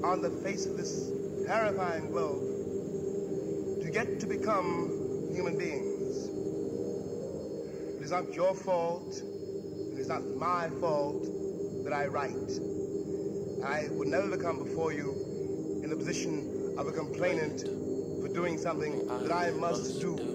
[0.03, 1.11] on the face of this
[1.45, 6.27] terrifying globe to get to become human beings.
[7.97, 9.21] It is not your fault,
[9.93, 11.23] it is not my fault
[11.83, 12.59] that I write.
[13.65, 15.11] I would never come before you
[15.83, 20.30] in the position of a complainant for doing something that I must do.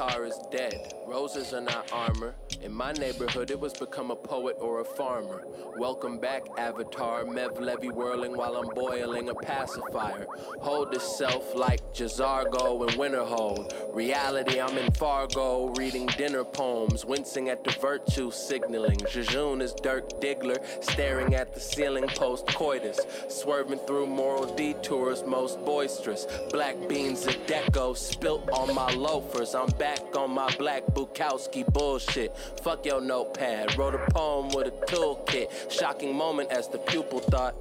[0.00, 0.94] Matar is dead.
[1.06, 2.34] Roses are not armor.
[2.62, 5.44] In my neighborhood, it was become a poet or a farmer.
[5.78, 7.24] Welcome back, Avatar.
[7.24, 10.26] Mev Levy whirling while I'm boiling a pacifier.
[10.60, 13.94] Hold the self like Jazargo and Winterhold.
[13.94, 18.98] Reality, I'm in Fargo, reading dinner poems, wincing at the virtue signaling.
[18.98, 23.00] Jejun is Dirk Diggler, staring at the ceiling post coitus.
[23.28, 26.26] Swerving through moral detours, most boisterous.
[26.50, 29.54] Black beans of deco spilt on my loafers.
[29.54, 32.36] I'm back on my black Bukowski bullshit.
[32.62, 33.76] Fuck your notepad.
[33.78, 35.70] Wrote a poem with a toolkit.
[35.70, 37.54] Shocking moment as the pupil thought.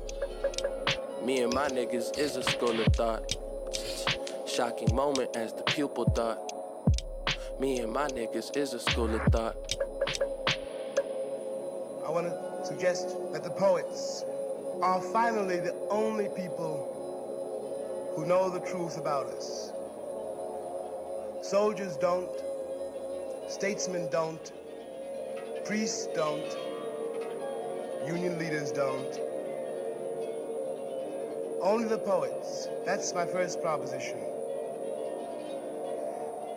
[1.23, 3.35] Me and my niggas is a school of thought.
[4.47, 6.39] Shocking moment as the pupil thought.
[7.59, 9.55] Me and my niggas is a school of thought.
[12.05, 14.23] I want to suggest that the poets
[14.81, 19.71] are finally the only people who know the truth about us.
[21.41, 22.29] Soldiers don't,
[23.49, 24.51] statesmen don't,
[25.69, 26.57] priests don't,
[28.07, 29.19] union leaders don't.
[31.61, 32.67] Only the poets.
[32.85, 34.19] That's my first proposition.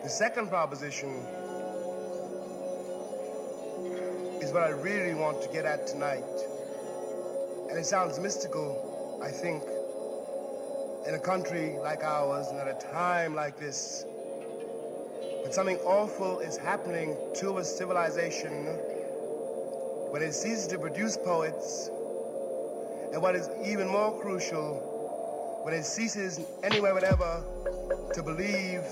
[0.03, 1.11] The second proposition
[4.41, 6.25] is what I really want to get at tonight.
[7.69, 9.63] And it sounds mystical, I think.
[11.07, 14.05] in a country like ours and at a time like this,
[15.41, 18.79] when something awful is happening to a civilization,
[20.13, 21.89] when it ceases to produce poets,
[23.11, 27.43] and what is even more crucial, when it ceases anywhere whatever
[28.13, 28.83] to believe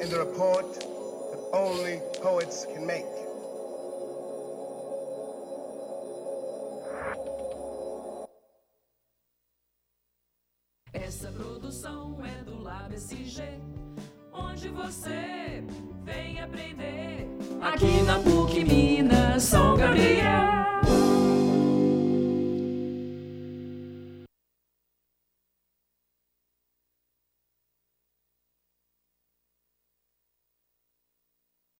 [0.00, 3.04] in the report that only poets can make.